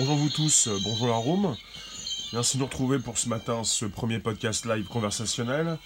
[0.00, 1.54] Bonjour vous tous, euh, bonjour la room.
[2.32, 5.76] Merci de nous retrouver pour ce matin, ce premier podcast live conversationnel.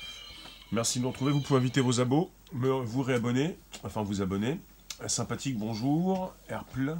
[0.70, 1.32] Merci de nous retrouver.
[1.32, 4.60] Vous pouvez inviter vos abos, vous réabonner, enfin vous abonner.
[5.08, 6.32] Sympathique, bonjour.
[6.48, 6.96] Herple,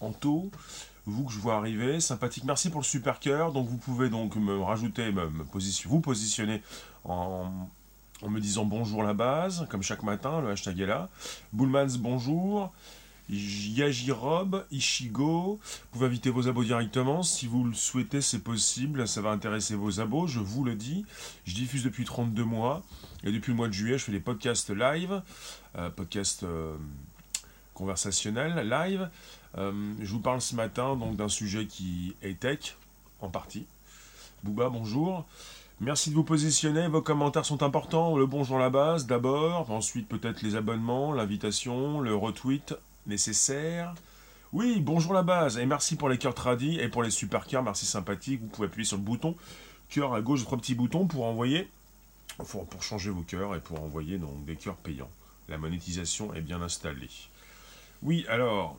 [0.00, 0.50] Anto,
[1.04, 2.00] vous que je vois arriver.
[2.00, 3.52] Sympathique, merci pour le super cœur.
[3.52, 5.30] Donc vous pouvez donc me rajouter, me,
[5.84, 6.62] vous positionner
[7.04, 7.68] en,
[8.22, 11.10] en me disant bonjour la base, comme chaque matin, le hashtag est là.
[11.52, 12.72] Bullmans, bonjour.
[13.28, 17.22] Yajirob, Ishigo, vous pouvez inviter vos abos directement.
[17.22, 19.08] Si vous le souhaitez, c'est possible.
[19.08, 21.04] Ça va intéresser vos abos, je vous le dis.
[21.44, 22.82] Je diffuse depuis 32 mois.
[23.24, 25.22] Et depuis le mois de juillet, je fais des podcasts live,
[25.76, 26.76] euh, podcasts euh,
[27.74, 29.10] conversationnels live.
[29.58, 32.76] Euh, je vous parle ce matin donc d'un sujet qui est tech,
[33.20, 33.66] en partie.
[34.44, 35.26] Bouba, bonjour.
[35.80, 38.16] Merci de vous positionner, vos commentaires sont importants.
[38.16, 42.74] Le bonjour à la base d'abord, ensuite peut-être les abonnements, l'invitation, le retweet
[43.06, 43.94] nécessaire.
[44.52, 47.62] Oui, bonjour la base, et merci pour les cœurs tradis et pour les super cœurs,
[47.62, 48.40] merci sympathique.
[48.40, 49.36] Vous pouvez appuyer sur le bouton
[49.88, 51.68] cœur à gauche, trois petits boutons pour envoyer,
[52.38, 55.10] pour, changer vos cœurs et pour envoyer donc des cœurs payants.
[55.48, 57.10] La monétisation est bien installée.
[58.02, 58.78] Oui, alors,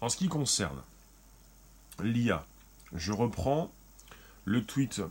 [0.00, 0.80] en ce qui concerne
[2.02, 2.46] l'IA,
[2.94, 3.72] je reprends
[4.44, 5.02] le tweet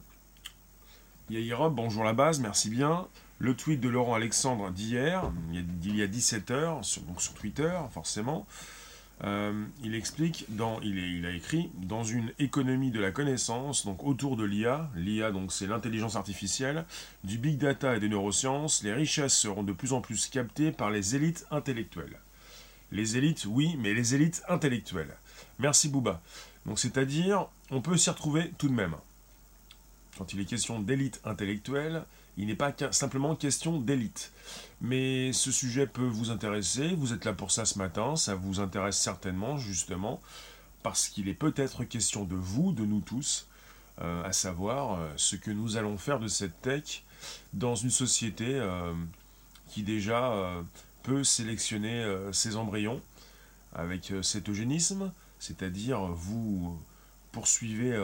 [1.29, 3.07] Yahirob, bonjour la base, merci bien.
[3.43, 7.77] Le tweet de Laurent Alexandre d'hier, il y a 17 heures, sur, donc sur Twitter,
[7.91, 8.47] forcément.
[9.25, 14.37] Euh, il explique, dans, il, a écrit, dans une économie de la connaissance, donc autour
[14.37, 16.85] de l'IA, l'IA c'est l'intelligence artificielle,
[17.25, 20.89] du big data et des neurosciences, les richesses seront de plus en plus captées par
[20.89, 22.21] les élites intellectuelles.
[22.93, 25.17] Les élites, oui, mais les élites intellectuelles.
[25.59, 26.21] Merci Bouba.
[26.65, 28.95] Donc c'est-à-dire, on peut s'y retrouver tout de même
[30.17, 32.05] quand il est question d'élite intellectuelle,
[32.37, 34.31] il n'est pas simplement question d'élite.
[34.81, 38.59] Mais ce sujet peut vous intéresser, vous êtes là pour ça ce matin, ça vous
[38.59, 40.21] intéresse certainement justement,
[40.81, 43.47] parce qu'il est peut-être question de vous, de nous tous,
[44.01, 47.03] euh, à savoir euh, ce que nous allons faire de cette tech
[47.53, 48.91] dans une société euh,
[49.67, 50.33] qui déjà
[51.03, 53.01] peut sélectionner ses embryons
[53.73, 56.77] avec cet eugénisme, c'est-à-dire vous
[57.31, 57.97] poursuivez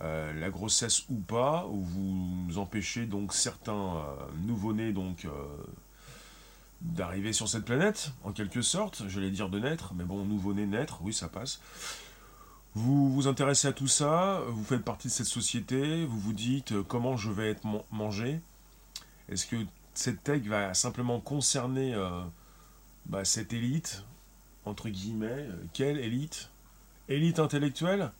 [0.00, 4.16] euh, la grossesse ou pas, ou vous empêchez donc certains euh,
[4.46, 5.30] nouveau-nés donc euh,
[6.80, 11.00] d'arriver sur cette planète, en quelque sorte, j'allais dire de naître, mais bon, nouveau-né, naître,
[11.02, 11.60] oui, ça passe.
[12.74, 16.72] Vous vous intéressez à tout ça, vous faites partie de cette société, vous vous dites
[16.88, 18.40] comment je vais être man mangé?
[19.28, 19.56] Est-ce que
[19.92, 21.94] cette tech va simplement concerner
[23.04, 24.04] bah, cette élite,
[24.64, 26.50] entre guillemets, quelle élite?
[27.08, 28.10] Élite intellectuelle?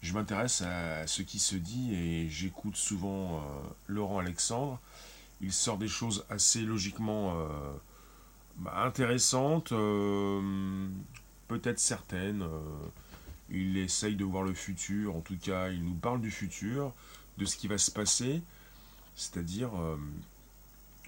[0.00, 3.40] Je m'intéresse à ce qui se dit et j'écoute souvent euh,
[3.88, 4.78] Laurent Alexandre.
[5.40, 7.48] Il sort des choses assez logiquement euh,
[8.56, 10.88] bah, intéressantes, euh,
[11.48, 12.46] peut-être certaines.
[13.50, 16.92] il essaye de voir le futur, en tout cas il nous parle du futur,
[17.38, 18.42] de ce qui va se passer,
[19.16, 19.70] c'est-à-dire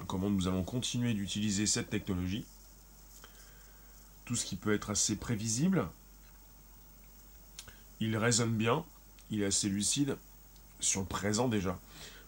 [0.07, 2.45] comment nous allons continuer d'utiliser cette technologie.
[4.25, 5.89] Tout ce qui peut être assez prévisible,
[8.01, 8.85] il raisonne bien,
[9.31, 10.17] il est assez lucide
[10.81, 11.79] sur le présent déjà.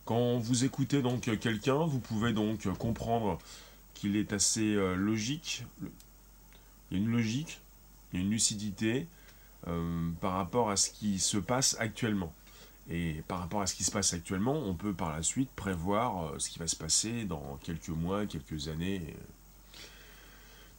[0.04, 3.38] Quand vous écoutez donc quelqu'un, vous pouvez donc comprendre
[3.94, 5.64] qu'il est assez euh, logique.
[6.90, 7.60] Il y a une logique,
[8.12, 9.06] il y a une lucidité
[9.68, 12.32] euh, par rapport à ce qui se passe actuellement.
[12.90, 16.24] Et par rapport à ce qui se passe actuellement, on peut par la suite prévoir
[16.24, 19.16] euh, ce qui va se passer dans quelques mois, quelques années.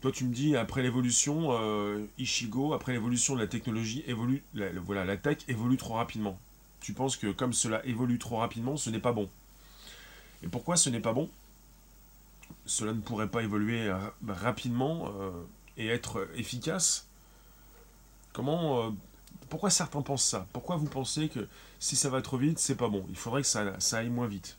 [0.03, 4.69] Toi, tu me dis, après l'évolution, euh, Ishigo, après l'évolution de la technologie, évolue, la,
[4.81, 6.38] voilà, la tech évolue trop rapidement.
[6.81, 9.30] Tu penses que comme cela évolue trop rapidement, ce n'est pas bon.
[10.44, 11.30] Et pourquoi ce n'est pas bon?
[12.66, 13.97] Cela ne pourrait pas évoluer euh,
[14.28, 15.31] rapidement euh,
[15.78, 17.08] et être efficace?
[18.34, 18.90] Comment euh,
[19.47, 20.47] Pourquoi certains pensent ça?
[20.52, 21.47] Pourquoi vous pensez que
[21.79, 23.05] si ça va trop vite, c'est pas bon?
[23.08, 24.58] Il faudrait que ça, ça aille moins vite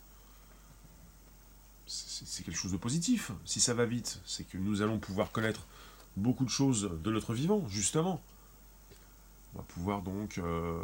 [1.86, 3.32] c'est quelque chose de positif.
[3.44, 5.66] Si ça va vite, c'est que nous allons pouvoir connaître
[6.16, 8.22] beaucoup de choses de notre vivant, justement.
[9.54, 10.38] On va pouvoir donc...
[10.38, 10.82] Euh,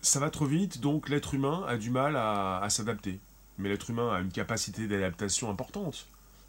[0.00, 3.18] ça va trop vite, donc l'être humain a du mal à, à s'adapter.
[3.58, 6.06] Mais l'être humain a une capacité d'adaptation importante.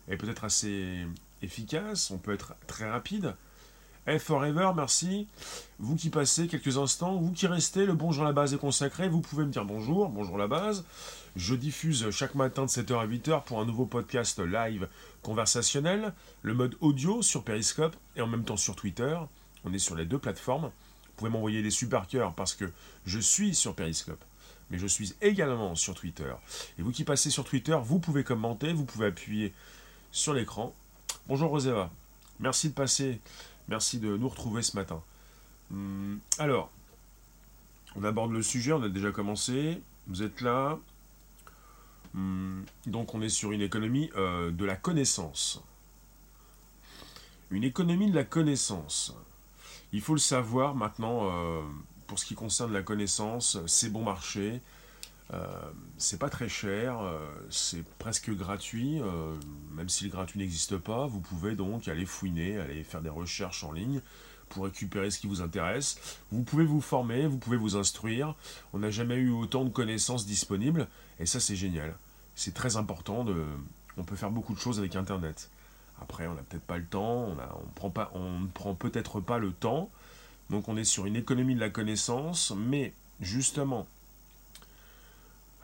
[0.07, 1.05] Elle peut être assez
[1.41, 3.35] efficace, on peut être très rapide.
[4.05, 5.27] Hey Forever, merci.
[5.77, 9.09] Vous qui passez quelques instants, vous qui restez, le bonjour à la base est consacré.
[9.09, 10.85] Vous pouvez me dire bonjour, bonjour la base.
[11.39, 14.89] Je diffuse chaque matin de 7h à 8h pour un nouveau podcast live
[15.21, 19.17] conversationnel, le mode audio sur Periscope et en même temps sur Twitter.
[19.63, 20.65] On est sur les deux plateformes.
[20.65, 22.69] Vous pouvez m'envoyer des super cœurs parce que
[23.05, 24.21] je suis sur Periscope,
[24.69, 26.29] mais je suis également sur Twitter.
[26.77, 29.53] Et vous qui passez sur Twitter, vous pouvez commenter, vous pouvez appuyer
[30.11, 30.75] sur l'écran.
[31.29, 31.89] Bonjour Roseva,
[32.41, 33.21] merci de passer,
[33.69, 35.01] merci de nous retrouver ce matin.
[35.71, 36.69] Hmm, alors,
[37.95, 39.81] on aborde le sujet, on a déjà commencé.
[40.07, 40.77] Vous êtes là.
[42.13, 45.61] Hmm, donc on est sur une économie euh, de la connaissance.
[47.51, 49.15] Une économie de la connaissance.
[49.91, 51.61] Il faut le savoir maintenant, euh,
[52.07, 54.61] pour ce qui concerne la connaissance, c'est bon marché.
[55.31, 55.45] Euh,
[55.97, 56.99] c'est pas très cher,
[57.51, 58.99] c'est presque gratuit,
[59.71, 63.63] même si le gratuit n'existe pas, vous pouvez donc aller fouiner, aller faire des recherches
[63.63, 64.01] en ligne,
[64.49, 66.19] pour récupérer ce qui vous intéresse.
[66.31, 68.35] Vous pouvez vous former, vous pouvez vous instruire.
[68.73, 70.87] On n'a jamais eu autant de connaissances disponibles
[71.19, 71.95] et ça c'est génial.
[72.35, 73.25] C'est très important.
[73.97, 75.49] On peut faire beaucoup de choses avec Internet.
[76.01, 77.35] Après, on n'a peut-être pas le temps,
[78.13, 79.89] on ne prend peut-être pas le temps.
[80.49, 83.85] Donc on est sur une économie de la connaissance, mais justement,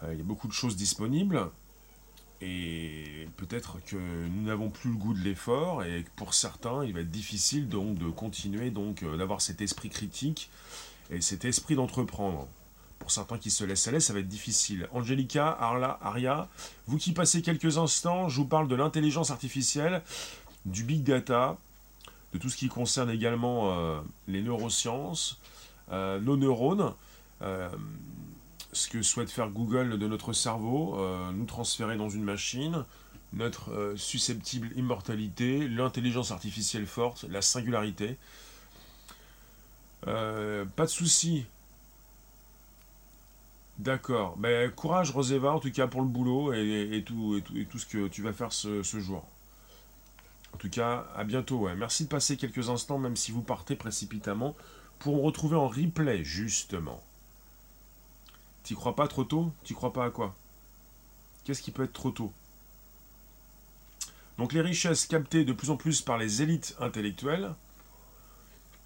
[0.04, 1.50] euh, il y a beaucoup de choses disponibles.
[2.42, 6.94] Et peut-être que nous n'avons plus le goût de l'effort et que pour certains, il
[6.94, 10.50] va être difficile donc de continuer donc euh, d'avoir cet esprit critique
[11.10, 12.48] et cet esprit d'entreprendre.
[13.00, 14.88] Pour certains qui se laissent aller, ça va être difficile.
[14.92, 16.50] Angelica, Arla, Aria,
[16.88, 20.02] vous qui passez quelques instants, je vous parle de l'intelligence artificielle,
[20.66, 21.58] du big data,
[22.34, 25.40] de tout ce qui concerne également euh, les neurosciences,
[25.92, 26.94] euh, nos neurones
[28.76, 32.84] ce que souhaite faire Google de notre cerveau, euh, nous transférer dans une machine,
[33.34, 38.18] notre euh, susceptible immortalité, l'intelligence artificielle forte, la singularité.
[40.08, 41.46] Euh, pas de souci.
[43.80, 44.38] D'accord.
[44.38, 48.08] Ben, courage Roseva en tout cas pour le boulot et, tout, et, tout, ce que
[48.08, 49.26] tu vas faire ce, jour.
[50.54, 51.68] En tout cas, à bientôt.
[51.76, 54.56] Merci de passer quelques instants, même si vous partez précipitamment,
[55.00, 57.04] pour me retrouver en replay, justement.
[58.66, 60.36] T'y crois pas trop tôt T'y crois pas à quoi?
[61.44, 62.34] Qu'est-ce qui peut être trop tôt?
[64.40, 67.54] Donc les richesses captées de plus en plus par les élites intellectuelles,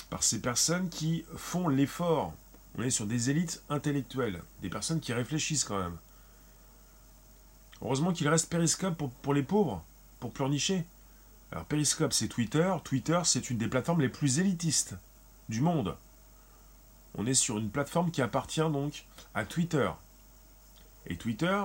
[0.10, 2.34] par ces personnes qui font l'effort.
[2.78, 5.98] On est sur des élites intellectuelles, des personnes qui réfléchissent quand même.
[7.82, 9.82] Heureusement qu'il reste Periscope pour, les pauvres,
[10.20, 10.86] pour pleurnicher.
[11.54, 14.96] Alors Periscope c'est Twitter, Twitter c'est une des plateformes les plus élitistes
[15.48, 15.96] du monde.
[17.16, 19.90] On est sur une plateforme qui appartient donc à Twitter.
[21.08, 21.62] Et Twitter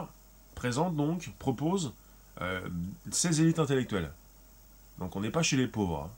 [0.55, 1.95] présente donc, propose
[2.41, 2.61] euh,
[3.11, 4.11] ses élites intellectuelles.
[4.99, 6.09] Donc on n'est pas chez les pauvres.
[6.09, 6.11] Hein.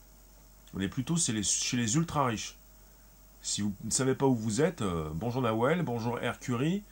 [0.74, 2.56] On est plutôt chez les, ultra riches.
[3.42, 6.82] Si vous ne savez pas où vous êtes, euh, bonjour Nawel, bonjour Hercury,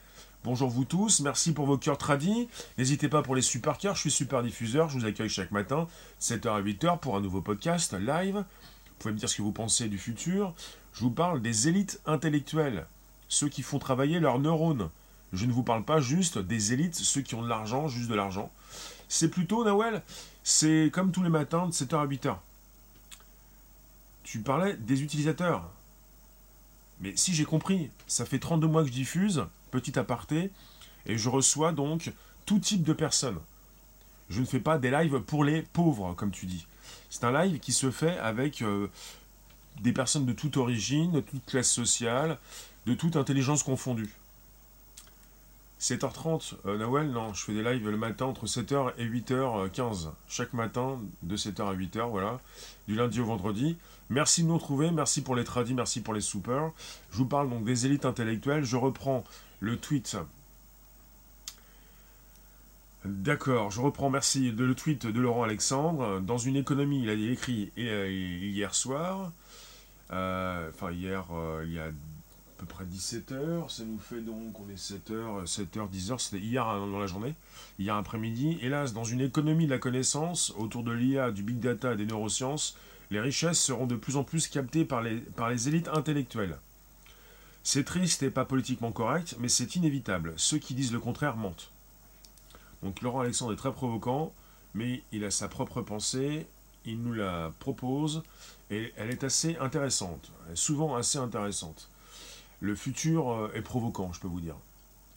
[0.43, 2.47] bonjour vous tous, merci pour vos cœurs tradis.
[2.77, 5.87] N'hésitez pas pour les super cœurs, je suis super diffuseur, je vous accueille chaque matin,
[6.21, 8.35] 7h à 8h pour un nouveau podcast live.
[8.35, 10.53] Vous pouvez me dire ce que vous pensez du futur.
[10.95, 12.87] Je vous parle des élites intellectuelles,
[13.27, 14.89] ceux qui font travailler leurs neurones.
[15.33, 18.15] Je ne vous parle pas juste des élites, ceux qui ont de l'argent, juste de
[18.15, 18.49] l'argent.
[19.09, 20.03] C'est plutôt, Nawel,
[20.41, 22.37] c'est comme tous les matins de 7h à 8h.
[24.23, 25.69] Tu parlais des utilisateurs.
[27.01, 30.49] Mais si j'ai compris, ça fait 32 mois que je diffuse, petit aparté,
[31.05, 32.13] et je reçois donc
[32.45, 33.39] tout type de personnes.
[34.29, 36.67] Je ne fais pas des lives pour les pauvres, comme tu dis.
[37.09, 38.87] C'est un live qui se fait avec euh,
[39.81, 42.37] des personnes de toute origine, de toute classe sociale,
[42.85, 44.13] de toute intelligence confondue.
[45.79, 50.09] 7h30, euh, Noël, non, je fais des lives le matin entre 7h et 8h15.
[50.27, 52.39] Chaque matin, de 7h à 8h, voilà,
[52.87, 53.77] du lundi au vendredi.
[54.09, 56.71] Merci de nous retrouver, merci pour les tradis, merci pour les soupers.
[57.11, 58.63] Je vous parle donc des élites intellectuelles.
[58.63, 59.23] Je reprends
[59.59, 60.17] le tweet.
[63.03, 66.19] D'accord, je reprends, merci, de le tweet de Laurent Alexandre.
[66.21, 69.31] Dans une économie, il a écrit euh, hier soir.
[70.11, 71.91] Euh, enfin, hier, euh, il y a à
[72.57, 73.71] peu près 17 heures.
[73.71, 76.87] Ça nous fait donc, on est 7 h 7 h 10 h C'était hier hein,
[76.87, 77.35] dans la journée,
[77.79, 78.57] hier après-midi.
[78.61, 82.77] Hélas, dans une économie de la connaissance, autour de l'IA, du big data des neurosciences,
[83.11, 86.57] les richesses seront de plus en plus captées par les, par les élites intellectuelles.
[87.63, 90.33] C'est triste et pas politiquement correct, mais c'est inévitable.
[90.37, 91.71] Ceux qui disent le contraire mentent.
[92.83, 94.33] Donc Laurent Alexandre est très provoquant,
[94.75, 96.45] mais il a sa propre pensée,
[96.85, 98.21] il nous la propose,
[98.71, 101.89] et elle est assez intéressante, souvent assez intéressante.
[102.59, 104.55] Le futur euh, est provoquant, je peux vous dire.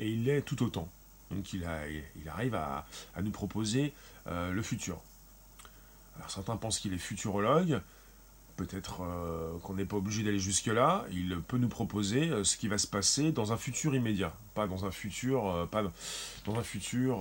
[0.00, 0.88] Et il l'est tout autant.
[1.30, 1.64] Donc il,
[2.26, 2.86] arrive à,
[3.22, 3.92] nous proposer
[4.26, 5.00] euh, le futur.
[6.16, 7.80] Alors certains pensent qu'il est futurologue,
[8.56, 12.78] peut-être euh, qu'on n'est pas obligé d'aller jusque-là, il peut nous proposer ce qui va
[12.78, 15.82] se passer dans un futur immédiat, pas dans un futur, pas
[16.44, 17.18] dans un futur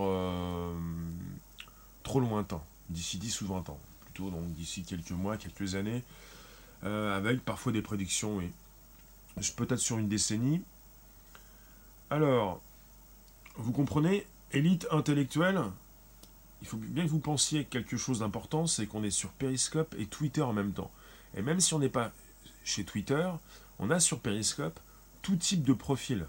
[2.03, 3.79] trop lointain, d'ici 10 ou 20 ans
[4.19, 6.03] donc d'ici quelques mois, quelques années,
[6.83, 8.51] euh, avec parfois des prédictions, oui.
[9.55, 10.61] Peut-être sur une décennie.
[12.09, 12.61] Alors,
[13.55, 15.61] vous comprenez, élite intellectuelle,
[16.61, 20.07] il faut bien que vous pensiez quelque chose d'important, c'est qu'on est sur Periscope et
[20.07, 20.91] Twitter en même temps.
[21.35, 22.11] Et même si on n'est pas
[22.63, 23.29] chez Twitter,
[23.79, 24.79] on a sur Periscope
[25.21, 26.25] tout type de profil.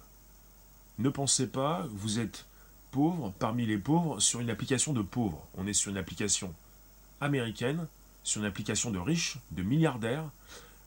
[0.98, 2.46] Ne pensez pas vous êtes
[2.90, 5.46] pauvre parmi les pauvres sur une application de pauvres.
[5.56, 6.54] On est sur une application
[7.20, 7.86] américaine,
[8.22, 10.30] sur une application de riches, de milliardaires.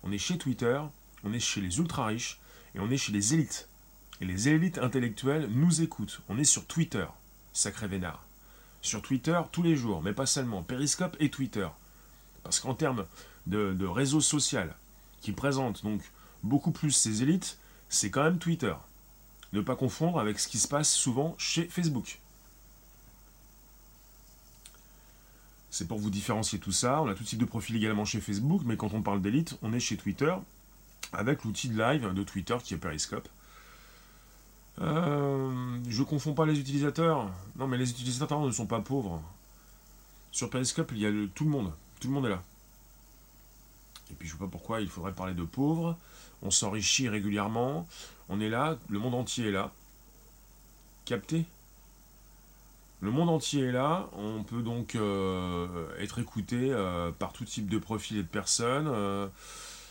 [0.04, 0.80] On est chez Twitter,
[1.24, 2.40] on est chez les ultra riches
[2.76, 3.68] et on est chez les élites.
[4.22, 6.22] Et les élites intellectuelles nous écoutent.
[6.30, 7.06] On est sur Twitter,
[7.54, 8.24] sacré vénard.
[8.82, 10.64] Sur Twitter tous les jours, mais pas seulement.
[10.64, 11.68] Periscope et Twitter.
[12.44, 13.06] Parce qu'en termes
[13.48, 14.76] de, de réseau social
[15.22, 16.02] qui présente donc
[16.44, 17.58] beaucoup plus ces élites,
[17.90, 18.74] c'est quand même Twitter.
[19.54, 22.21] Ne pas confondre avec ce qui se passe souvent chez Facebook.
[25.72, 27.02] C'est pour vous différencier tout ça.
[27.02, 29.72] On a tout type de profil également chez Facebook, mais quand on parle d'élite, on
[29.72, 30.36] est chez Twitter
[31.14, 33.28] avec l'outil de live de Twitter qui est Periscope.
[34.82, 37.32] Euh, je confonds pas les utilisateurs.
[37.56, 39.24] Non, mais les utilisateurs ne sont pas pauvres.
[40.32, 41.72] Sur Periscope, il y a tout le monde.
[42.02, 42.44] Tout le monde est là.
[44.12, 45.98] Et puis je ne sais pas pourquoi il faudrait parler de pauvres.
[46.42, 47.88] On s'enrichit régulièrement.
[48.28, 49.72] On est là, le monde entier est là.
[51.06, 51.46] Capté
[53.02, 54.10] Le monde entier est là.
[54.14, 55.68] On peut donc euh,
[56.00, 58.88] être écouté euh, par tout type de profil et de personnes.
[58.88, 59.28] Euh,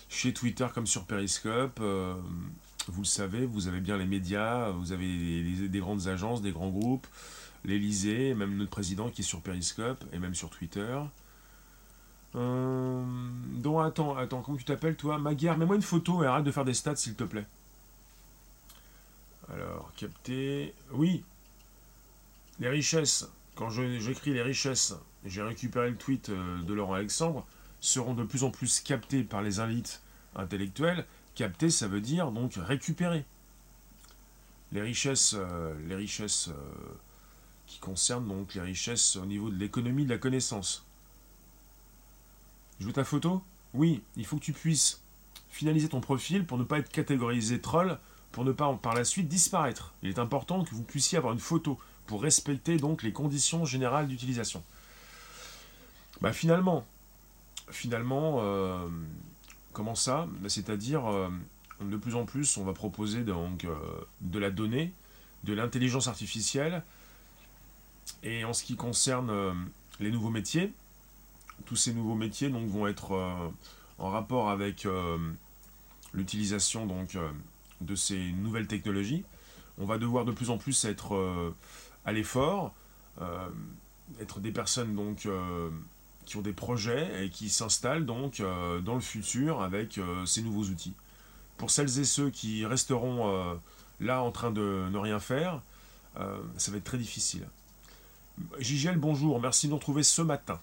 [0.08, 1.80] chez Twitter comme sur Periscope.
[1.80, 6.70] vous le savez, vous avez bien les médias, vous avez des grandes agences, des grands
[6.70, 7.06] groupes,
[7.64, 10.98] l'Elysée, même notre président qui est sur Periscope et même sur Twitter.
[12.34, 15.18] Donc attends, attends, comment tu t'appelles toi?
[15.18, 17.46] Maguire, mets-moi une photo et arrête de faire des stats s'il te plaît.
[19.52, 20.74] Alors, capter.
[20.92, 21.22] Oui.
[22.60, 23.26] Les richesses.
[23.54, 27.46] Quand j'écris les richesses, j'ai récupéré le tweet euh, de Laurent Alexandre,
[27.80, 30.02] seront de plus en plus captées par les élites
[30.36, 31.06] intellectuelles.
[31.34, 33.24] Capter, ça veut dire donc récupérer.
[34.72, 36.94] Les richesses, euh, les richesses euh,
[37.66, 40.84] qui concernent donc les richesses au niveau de l'économie de la connaissance.
[42.78, 43.42] Je veux ta photo?
[43.72, 45.02] Oui, il faut que tu puisses
[45.48, 47.98] finaliser ton profil pour ne pas être catégorisé troll,
[48.32, 49.94] pour ne pas par la suite disparaître.
[50.02, 51.78] Il est important que vous puissiez avoir une photo
[52.18, 54.62] respecter donc les conditions générales d'utilisation.
[56.20, 56.84] Bah finalement,
[57.70, 58.88] finalement, euh,
[59.72, 60.28] comment ça?
[60.40, 61.28] Bah, C'est-à-dire, euh,
[61.80, 63.74] de plus en plus, on va proposer donc euh,
[64.20, 64.92] de la donnée,
[65.44, 66.82] de l'intelligence artificielle,
[68.22, 69.32] et en ce qui concerne
[69.98, 70.72] les nouveaux métiers,
[71.64, 73.52] tous ces nouveaux métiers donc, vont être
[73.98, 74.86] en rapport avec
[76.12, 77.16] l'utilisation donc
[77.80, 79.24] de ces nouvelles technologies.
[79.78, 81.54] On va devoir de plus en plus être
[82.04, 82.74] à l'effort,
[84.20, 85.28] être des personnes donc
[86.26, 88.42] qui ont des projets et qui s'installent donc
[88.84, 90.94] dans le futur avec ces nouveaux outils.
[91.56, 93.58] Pour celles et ceux qui resteront
[94.00, 95.62] là en train de ne rien faire,
[96.14, 97.48] ça va être très difficile.
[98.58, 100.58] Gigel, bonjour, merci de nous retrouver ce matin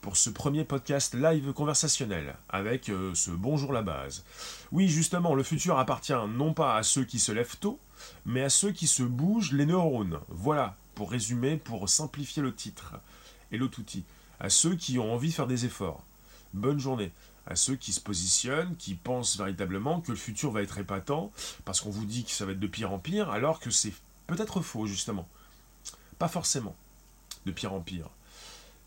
[0.00, 4.24] pour ce premier podcast live conversationnel avec euh, ce bonjour la base.
[4.72, 7.78] Oui, justement, le futur appartient non pas à ceux qui se lèvent tôt,
[8.24, 10.20] mais à ceux qui se bougent les neurones.
[10.28, 12.94] Voilà, pour résumer, pour simplifier le titre
[13.52, 14.04] et l'autre outil.
[14.40, 16.02] À ceux qui ont envie de faire des efforts.
[16.52, 17.12] Bonne journée.
[17.46, 21.30] À ceux qui se positionnent, qui pensent véritablement que le futur va être épatant,
[21.64, 23.92] parce qu'on vous dit que ça va être de pire en pire, alors que c'est
[24.26, 25.28] peut-être faux, justement.
[26.18, 26.74] Pas forcément
[27.44, 28.08] de pire en pire.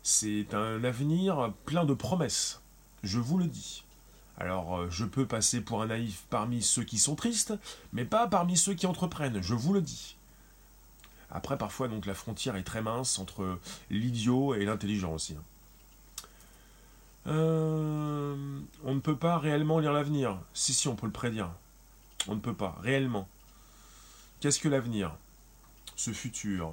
[0.02, 2.62] C'est un avenir plein de promesses,
[3.02, 3.84] je vous le dis.
[4.38, 7.54] Alors, euh, je peux passer pour un naïf parmi ceux qui sont tristes,
[7.92, 10.16] mais pas parmi ceux qui entreprennent, je vous le dis.
[11.30, 13.58] Après, parfois, donc, la frontière est très mince entre
[13.90, 15.34] l'idiot et l'intelligent aussi.
[15.34, 15.42] Hein.
[17.26, 20.40] Euh, on ne peut pas réellement lire l'avenir.
[20.54, 21.50] Si, si, on peut le prédire.
[22.26, 23.28] On ne peut pas, réellement.
[24.40, 25.14] Qu'est-ce que l'avenir?
[25.96, 26.72] Ce futur,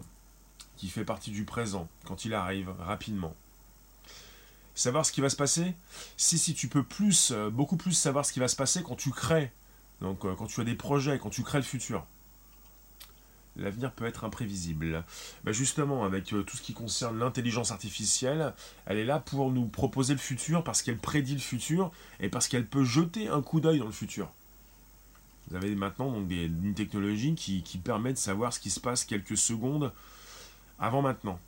[0.77, 3.35] qui fait partie du présent, quand il arrive, rapidement.
[4.75, 5.73] Savoir ce qui va se passer?
[6.17, 8.95] Si, si, tu peux plus, euh, beaucoup plus savoir ce qui va se passer quand
[8.95, 9.53] tu crées,
[10.01, 12.05] donc euh, quand tu as des projets, quand tu crées le futur.
[13.55, 15.05] L'avenir peut être imprévisible.
[15.45, 18.53] Bah, justement, avec euh, tout ce qui concerne l'intelligence artificielle,
[18.85, 22.49] elle est là pour nous proposer le futur parce qu'elle prédit le futur et parce
[22.49, 24.29] qu'elle peut jeter un coup d'œil dans le futur.
[25.47, 29.93] Vous avez maintenant une technologie qui permet de savoir ce qui se passe quelques secondes
[30.79, 31.39] avant maintenant,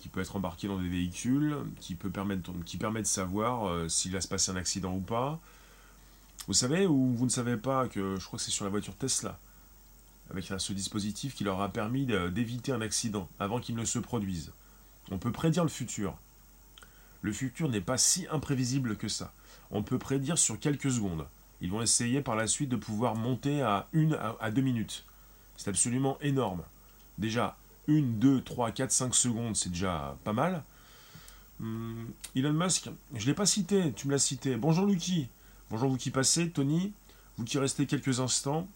[0.00, 4.28] qui peut être embarqué dans des véhicules, qui permet de savoir euh, s'il va se
[4.28, 5.40] passer un accident ou pas.
[6.46, 8.94] Vous savez, ou vous ne savez pas que je crois que c'est sur la voiture
[8.94, 9.38] Tesla,
[10.30, 14.52] avec ce dispositif qui leur a permis d'éviter un accident avant qu'il ne se produise.
[15.10, 16.16] On peut prédire le futur.
[17.22, 19.32] Le futur n'est pas si imprévisible que ça.
[19.70, 21.26] On peut prédire sur quelques secondes.
[21.60, 25.04] Ils vont essayer par la suite de pouvoir monter à une à deux minutes.
[25.56, 26.62] C'est absolument énorme.
[27.18, 27.56] Déjà,
[27.88, 30.64] 1, 2, 3, 4, 5 secondes, c'est déjà pas mal.
[31.60, 34.56] Hmm, Elon Musk, je ne l'ai pas cité, tu me l'as cité.
[34.56, 35.28] Bonjour Lucky.
[35.70, 36.92] Bonjour vous qui passez, Tony.
[37.36, 38.68] vous qui restez quelques instants,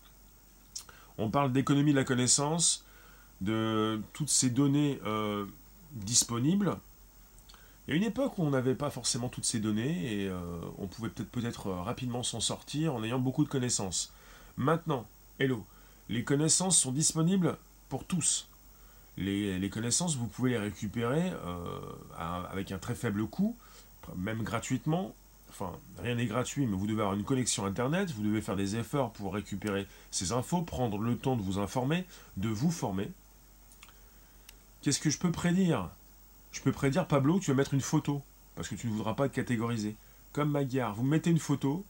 [1.18, 2.84] on parle d'économie de la connaissance,
[3.40, 5.46] de toutes ces données euh,
[5.92, 6.76] disponibles.
[7.86, 10.40] Il y a une époque où on n'avait pas forcément toutes ces données et euh,
[10.78, 14.12] on pouvait peut-être peut-être rapidement s'en sortir en ayant beaucoup de connaissances.
[14.56, 15.06] Maintenant,
[15.38, 15.64] hello,
[16.08, 17.56] les connaissances sont disponibles
[17.88, 18.49] pour tous.
[19.20, 21.78] Les, connaissances, vous pouvez les récupérer euh,
[22.50, 23.56] avec un très faible coût,
[24.16, 25.14] même gratuitement.
[25.50, 28.76] Enfin, rien n'est gratuit, mais vous devez avoir une connexion Internet, vous devez faire des
[28.76, 33.10] efforts pour récupérer ces infos, prendre le temps de vous informer, de vous former.
[34.80, 35.90] Qu'est-ce que je peux prédire?
[36.52, 38.22] Je peux prédire, Pablo, tu vas mettre une photo,
[38.54, 39.96] parce que tu ne voudras pas être catégorisé.
[40.32, 41.84] Comme Magyar, vous mettez une photo,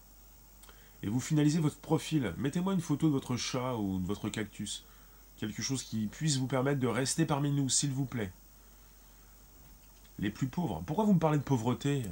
[1.02, 2.34] et vous finalisez votre profil.
[2.38, 4.84] Mettez-moi une photo de votre chat ou de votre cactus.
[5.40, 8.30] Quelque chose qui puisse vous permettre de rester parmi nous, s'il vous plaît.
[10.18, 10.82] Les plus pauvres.
[10.84, 12.02] Pourquoi vous me parlez de pauvreté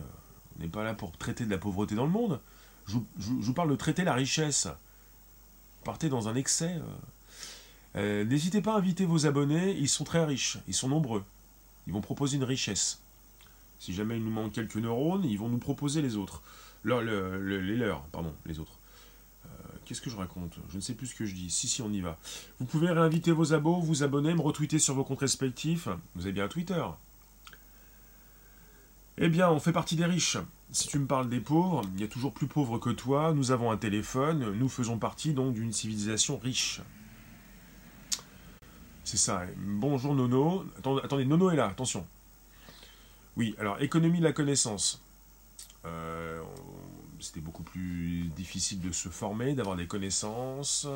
[0.56, 2.40] On n'est pas là pour traiter de la pauvreté dans le monde.
[2.86, 4.66] Je, vous parle de traiter la richesse.
[5.84, 6.76] Partez dans un excès.
[6.76, 6.80] Euh.
[7.96, 11.22] Euh, n'hésitez pas à inviter vos abonnés, ils sont très riches, ils sont nombreux.
[11.86, 13.02] Ils vont proposer une richesse.
[13.78, 16.42] Si jamais il nous manque quelques neurones, ils vont nous proposer les autres.
[16.84, 18.77] les leurs, pardon, les autres.
[19.88, 20.58] Qu'est-ce que je raconte?
[20.68, 21.48] Je ne sais plus ce que je dis.
[21.48, 22.18] Si, si, on y va.
[22.60, 25.88] Vous pouvez réinviter vos abos, vous abonner, me retweeter sur vos comptes respectifs.
[26.14, 26.84] Vous avez bien un Twitter.
[29.16, 30.36] Eh bien, on fait partie des riches.
[30.72, 33.32] Si tu me parles des pauvres, il y a toujours plus pauvres que toi.
[33.32, 34.52] Nous avons un téléphone.
[34.52, 36.82] Nous faisons partie donc d'une civilisation riche.
[39.04, 39.46] C'est ça.
[39.56, 40.66] Bonjour Nono.
[41.02, 41.68] Attendez, Nono est là.
[41.68, 42.06] Attention.
[43.38, 45.00] Oui, alors économie de la connaissance.
[45.86, 46.42] Euh,
[47.20, 50.86] c'était beaucoup plus difficile de se former, d'avoir des connaissances.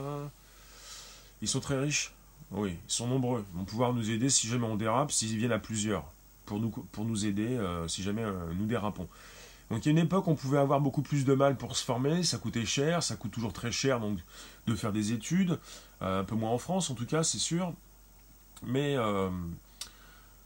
[1.43, 2.15] Ils sont très riches
[2.53, 3.45] Oui, ils sont nombreux.
[3.53, 6.05] Ils vont pouvoir nous aider si jamais on dérape, s'ils viennent à plusieurs,
[6.47, 9.09] pour nous, pour nous aider euh, si jamais euh, nous dérapons.
[9.69, 11.85] Donc il y a une époque, on pouvait avoir beaucoup plus de mal pour se
[11.85, 14.19] former, ça coûtait cher, ça coûte toujours très cher donc
[14.67, 15.59] de faire des études,
[16.03, 17.75] euh, un peu moins en France en tout cas, c'est sûr.
[18.65, 18.97] Mais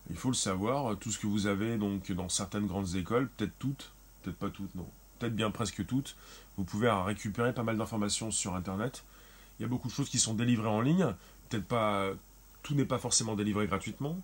[0.08, 3.52] il faut le savoir, tout ce que vous avez donc dans certaines grandes écoles, peut-être
[3.58, 6.16] toutes, peut-être pas toutes, non, peut-être bien presque toutes.
[6.56, 9.04] Vous pouvez récupérer pas mal d'informations sur Internet.
[9.58, 11.14] Il y a beaucoup de choses qui sont délivrées en ligne.
[11.48, 12.10] Peut-être pas,
[12.62, 14.20] tout n'est pas forcément délivré gratuitement.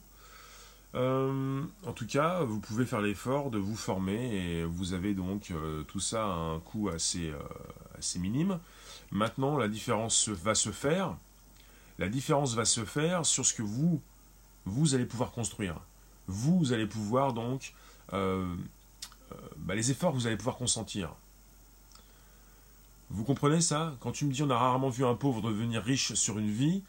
[0.95, 5.51] Euh, en tout cas, vous pouvez faire l'effort de vous former et vous avez donc
[5.51, 7.39] euh, tout ça à un coût assez, euh,
[7.99, 8.59] assez minime.
[9.11, 11.17] Maintenant, la différence va se faire.
[11.99, 14.01] La différence va se faire sur ce que vous,
[14.67, 15.81] vous allez pouvoir construire.
[16.27, 17.75] Vous allez pouvoir donc
[19.57, 21.15] bah, les efforts que vous allez pouvoir consentir.
[23.11, 23.95] Vous comprenez ça?
[24.01, 26.83] Quand tu me dis on a rarement vu un pauvre devenir riche sur une vie,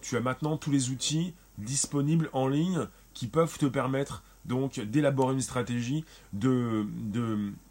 [0.00, 5.34] tu as maintenant tous les outils disponibles en ligne qui peuvent te permettre donc d'élaborer
[5.34, 6.86] une stratégie, de,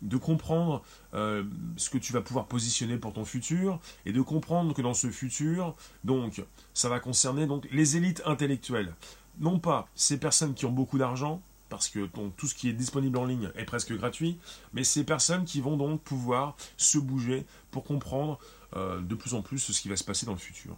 [0.01, 0.83] de, comprendre
[1.13, 1.43] euh,
[1.77, 5.09] ce que tu vas pouvoir positionner pour ton futur et de comprendre que dans ce
[5.09, 8.93] futur, donc ça va concerner donc les élites intellectuelles.
[9.39, 11.41] Non pas ces personnes qui ont beaucoup d'argent,
[11.75, 12.07] parce que
[12.37, 14.37] tout ce qui est disponible en ligne est presque gratuit,
[14.73, 18.39] mais ces personnes qui vont donc pouvoir se bouger pour comprendre
[18.77, 20.77] euh, de plus en plus ce qui va se passer dans le futur.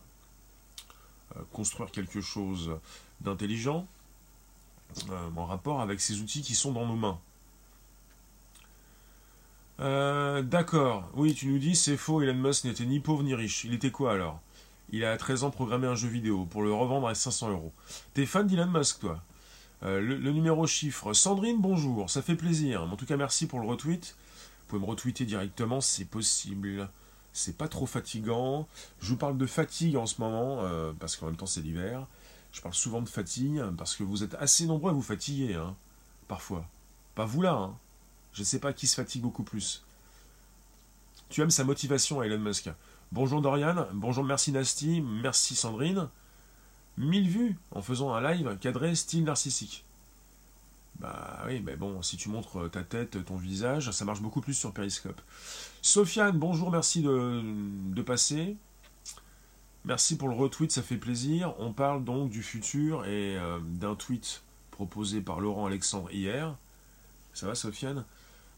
[1.35, 2.71] Euh, construire quelque chose
[3.21, 3.85] d'intelligent
[5.09, 7.19] euh, en rapport avec ces outils qui sont dans nos mains.
[10.41, 13.63] D'accord, oui, tu nous dis c'est faux, Elon Musk n'était ni pauvre ni riche.
[13.65, 14.41] Il était quoi alors?
[14.89, 17.73] Il a à 13 ans programmé un jeu vidéo pour le revendre à 500 euros.
[18.15, 19.21] T'es fan d'Elon Musk, toi?
[19.83, 21.13] Euh, le, numéro chiffre.
[21.13, 22.83] Sandrine, bonjour, ça fait plaisir.
[22.83, 24.15] En tout cas, merci pour le retweet.
[24.59, 26.89] Vous pouvez me retweeter directement, c'est possible.
[27.33, 28.67] C'est pas trop fatigant.
[28.99, 32.07] Je vous parle de fatigue en ce moment, euh, parce qu'en même temps c'est l'hiver.
[32.51, 35.75] Je parle souvent de fatigue, parce que vous êtes assez nombreux à vous fatiguer, hein,
[36.27, 36.65] parfois.
[37.13, 37.75] Pas vous là, hein.
[38.33, 39.83] Je ne sais pas qui se fatigue beaucoup plus.
[41.29, 42.69] Tu aimes sa motivation, Elon Musk.
[43.11, 46.09] Bonjour Dorian, bonjour merci Nasty, merci Sandrine.
[46.97, 49.85] 1000 vues en faisant un live cadré style narcissique.
[50.99, 54.55] Bah oui, mais bon, si tu montres ta tête, ton visage, ça marche beaucoup plus
[54.55, 55.21] sur Periscope.
[55.81, 58.57] Sofiane, bonjour, merci de, passer.
[59.85, 61.53] Merci pour le retweet, ça fait plaisir.
[61.59, 66.57] On parle donc du futur et euh, d'un tweet proposé par Laurent Alexandre hier.
[67.33, 68.03] Ça va, Sofiane?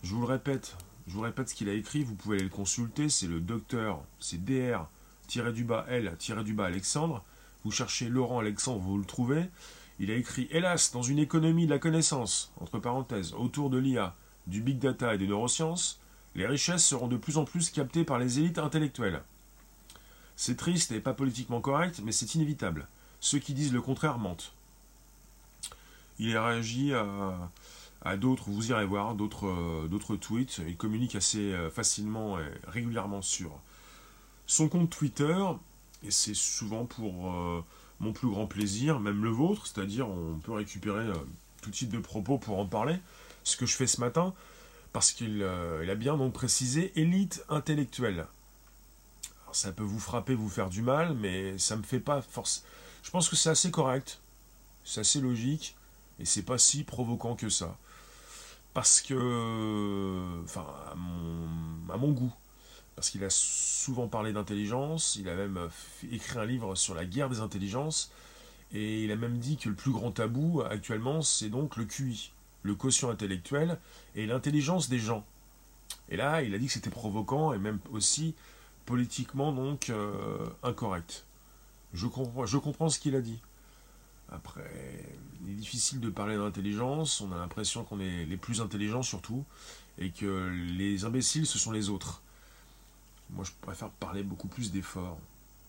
[0.01, 3.09] Je vous le répète, je vous répète ce qu'il a écrit, vous pouvez le consulter,
[3.09, 5.85] c'est le docteur, c'est dr-l-du-bas
[6.65, 7.23] Alexandre.
[7.63, 9.49] Vous cherchez Laurent Alexandre, vous le trouvez.
[9.99, 14.15] Il a écrit Hélas, dans une économie de la connaissance, entre parenthèses, autour de l'IA,
[14.47, 15.99] du big data et des neurosciences,
[16.35, 19.21] les richesses seront de plus en plus captées par les élites intellectuelles.
[20.37, 22.87] C'est triste et pas politiquement correct, mais c'est inévitable.
[23.19, 24.53] Ceux qui disent le contraire mentent.
[26.17, 30.61] Il a réagi à, d'autres, vous irez voir, d'autres, tweets.
[30.65, 33.51] Il communique assez euh, facilement et régulièrement sur,
[34.49, 35.37] son compte Twitter,
[36.03, 37.63] et c'est souvent pour euh,
[37.99, 41.15] mon plus grand plaisir, même le vôtre, c'est-à-dire on peut récupérer euh,
[41.61, 42.97] tout type de propos pour en parler,
[43.43, 44.33] ce que je fais ce matin,
[44.93, 48.25] parce qu'il a bien donc précisé élite intellectuelle.
[49.43, 52.63] Alors, ça peut vous frapper, vous faire du mal, mais ça me fait pas force.
[53.03, 54.19] Je pense que c'est assez correct,
[54.83, 55.75] c'est assez logique,
[56.19, 57.77] et c'est pas si provoquant que ça.
[58.73, 60.65] Parce que, enfin,
[61.91, 62.31] à mon, goût,
[62.99, 65.69] parce qu'il a souvent parlé d'intelligence, il a même
[66.11, 68.11] écrit un livre sur la guerre des intelligences,
[68.73, 72.33] et il a même dit que le plus grand tabou actuellement, c'est donc le QI,
[72.63, 73.79] le quotient intellectuel,
[74.15, 75.25] et l'intelligence des gens.
[76.09, 78.35] Et là, il a dit que c'était provoquant, et même aussi
[78.85, 81.23] politiquement donc euh, incorrect.
[81.93, 83.39] Je comprends, je comprends ce qu'il a dit.
[84.29, 85.05] Après,
[85.45, 89.45] il est difficile de parler d'intelligence, on a l'impression qu'on est les plus intelligents surtout,
[89.99, 92.21] et que les imbéciles, ce sont les autres.
[93.31, 95.19] Moi, je préfère parler beaucoup plus d'efforts,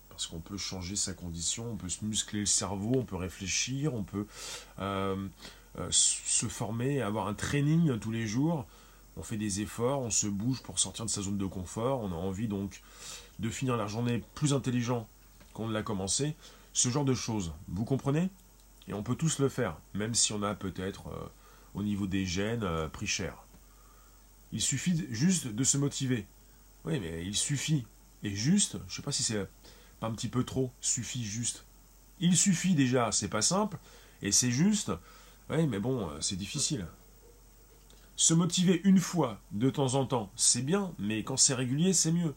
[0.09, 3.95] parce qu'on peut changer sa condition, on peut se muscler le cerveau, on peut réfléchir,
[3.95, 4.27] on peut
[4.79, 5.29] euh,
[5.79, 8.67] euh, se former, avoir un training tous les jours.
[9.17, 12.13] On fait des efforts, on se bouge pour sortir de sa zone de confort, on
[12.13, 12.81] a envie donc
[13.39, 15.09] de finir la journée plus intelligent
[15.53, 16.37] qu'on ne l'a commencé.
[16.73, 18.31] Ce genre de choses, vous comprenez?
[18.89, 21.29] Et on peut tous le faire, même si on a peut-être euh,
[21.75, 23.45] au niveau des gènes pris cher.
[24.53, 26.27] Il suffit juste de se motiver.
[26.85, 27.87] Oui, mais il suffit.
[28.23, 29.49] Et juste, je ne sais pas si c'est
[29.99, 31.65] pas un petit peu trop, suffit juste.
[32.21, 33.79] Il suffit déjà, c'est pas simple,
[34.23, 34.93] et c'est juste.
[35.49, 36.87] Oui, mais bon, euh, c'est difficile.
[38.17, 42.13] Se motiver une fois, de temps en temps, c'est bien, mais quand c'est régulier, c'est
[42.13, 42.35] mieux.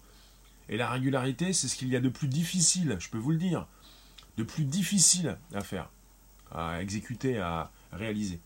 [0.69, 3.37] Et la régularité, c'est ce qu'il y a de plus difficile, je peux vous le
[3.37, 3.67] dire,
[4.37, 5.89] de plus difficile à faire
[6.53, 8.39] à exécuter, à réaliser.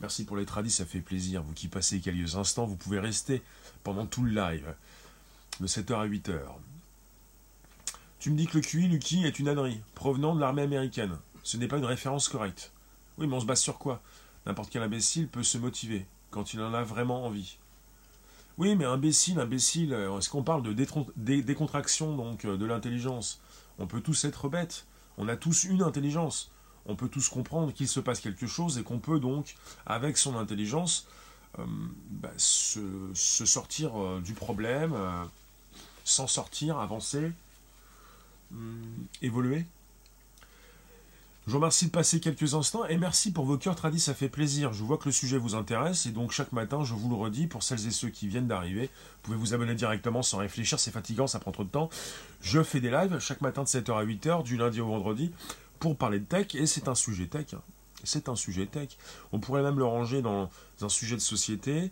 [0.00, 1.42] Merci pour les tradis, ça fait plaisir.
[1.42, 3.42] Vous qui passez quelques instants, vous pouvez rester
[3.82, 4.74] pendant tout le live,
[5.60, 6.38] de 7h à 8h.
[8.18, 11.16] Tu me dis que le QI, Lucky, est une ânerie, provenant de l'armée américaine.
[11.42, 12.72] Ce n'est pas une référence correcte.
[13.18, 14.02] Oui, mais on se base sur quoi?
[14.46, 17.58] N'importe quel imbécile peut se motiver, quand il en a vraiment envie.
[18.58, 20.72] Oui, mais imbécile, imbécile, est-ce qu'on parle de
[21.40, 23.40] décontraction donc de l'intelligence?
[23.78, 24.86] On peut tous être bêtes.
[25.16, 26.50] On a tous une intelligence
[26.86, 29.54] on peut tous comprendre qu'il se passe quelque chose et qu'on peut donc,
[29.86, 31.06] avec son intelligence,
[31.58, 31.64] euh,
[32.10, 32.80] bah, se,
[33.14, 35.24] sortir euh, du problème, euh,
[36.10, 37.32] s'en sortir, avancer,
[39.22, 39.64] évoluer.
[41.46, 44.28] Je vous remercie de passer quelques instants et merci pour vos cœurs tradis, ça fait
[44.28, 44.72] plaisir.
[44.72, 47.46] Je vois que le sujet vous intéresse et donc chaque matin, je vous le redis,
[47.46, 50.90] pour celles et ceux qui viennent d'arriver, vous pouvez vous abonner directement sans réfléchir, c'est
[50.90, 51.90] fatigant, ça prend trop de temps.
[52.42, 55.32] Je fais des lives chaque matin de 7h à 8h, du lundi au vendredi
[55.80, 57.54] pour parler de tech, et c'est un sujet tech.
[57.54, 57.62] Hein.
[58.04, 58.90] C'est un sujet tech.
[59.32, 60.50] On pourrait même le ranger dans
[60.82, 61.90] un sujet de société.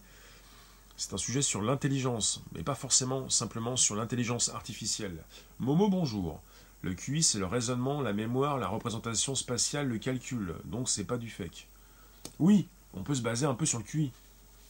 [0.98, 5.22] C'est un sujet sur l'intelligence, mais pas forcément simplement sur l'intelligence artificielle.
[5.60, 6.40] Momo, bonjour.
[6.82, 10.56] Le QI, c'est le raisonnement, la mémoire, la représentation spatiale, le calcul.
[10.64, 11.68] Donc, c'est pas du fake.
[12.40, 14.10] Oui, on peut se baser un peu sur le QI.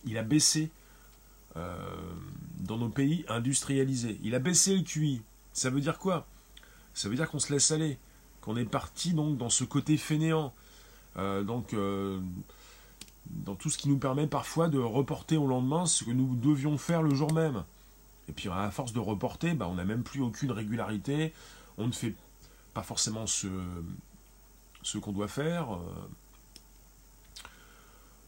[0.04, 0.70] Il a baissé
[1.56, 1.74] euh,
[2.60, 4.20] dans nos pays industrialisés.
[4.22, 5.22] Il a baissé le QI.
[5.54, 6.26] Ça veut dire quoi?
[6.92, 7.96] Ça veut dire qu'on se laisse aller.
[8.46, 10.54] On est parti donc dans ce côté fainéant,
[11.18, 12.18] euh, donc euh,
[13.30, 16.78] dans tout ce qui nous permet parfois de reporter au lendemain ce que nous devions
[16.78, 17.64] faire le jour même.
[18.28, 21.32] Et puis à force de reporter, bah, on n'a même plus aucune régularité,
[21.78, 22.14] on ne fait
[22.74, 23.48] pas forcément ce,
[25.00, 25.78] qu'on doit faire.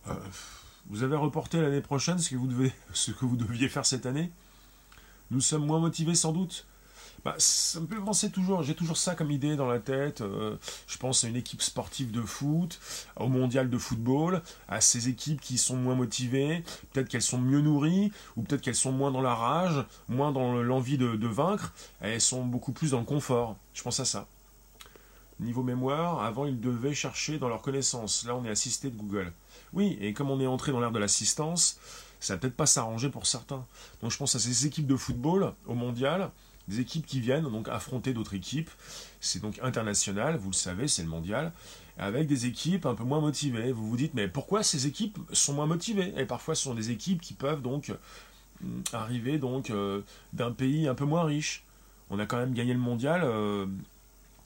[0.07, 0.15] Euh,
[0.87, 4.07] vous avez reporté l'année prochaine ce que vous, devez, ce que vous deviez faire cette
[4.07, 4.31] année
[5.31, 6.67] Nous sommes moins motivés sans doute
[7.24, 10.22] bah, ça me fait penser toujours, j'ai toujours ça comme idée dans la tête.
[10.22, 10.56] Euh,
[10.87, 12.80] je pense à une équipe sportive de foot,
[13.16, 17.61] au mondial de football, à ces équipes qui sont moins motivées, peut-être qu'elles sont mieux
[17.61, 22.20] nourries, ou peut-être qu'elles sont moins dans la rage, moins dans l'envie de, vaincre, elles
[22.20, 23.56] sont beaucoup plus dans le confort.
[23.74, 24.26] Je pense à ça.
[25.38, 28.24] Niveau mémoire, avant ils devaient chercher dans leurs connaissances.
[28.26, 29.33] Là on est assisté de Google.
[29.72, 31.78] Oui, et comme on est entré dans l'ère de l'assistance,
[32.18, 33.64] ça va peut-être pas s'arranger pour certains.
[34.02, 36.30] Donc je pense à ces équipes de football au mondial
[36.70, 38.70] des équipes qui viennent donc affronter d'autres équipes.
[39.20, 41.52] C'est donc international, vous le savez, c'est le mondial,
[41.98, 43.72] avec des équipes un peu moins motivées.
[43.72, 46.14] Vous vous dites, mais pourquoi ces équipes sont moins motivées?
[46.16, 47.92] Et parfois, ce sont des équipes qui peuvent donc
[48.62, 50.02] mm, arriver donc euh,
[50.33, 51.64] d'un pays un peu moins riche.
[52.09, 53.66] On a quand même gagné le mondial euh,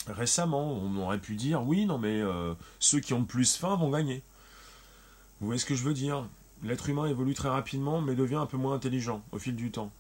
[0.09, 0.73] récemment.
[0.73, 3.91] On aurait pu dire, oui, non, mais euh, ceux qui ont le plus faim vont
[3.91, 4.23] gagner.
[5.41, 6.27] Vous voyez ce que je veux dire?
[6.63, 9.93] L'être humain évolue très rapidement, mais devient un peu moins intelligent au fil du temps.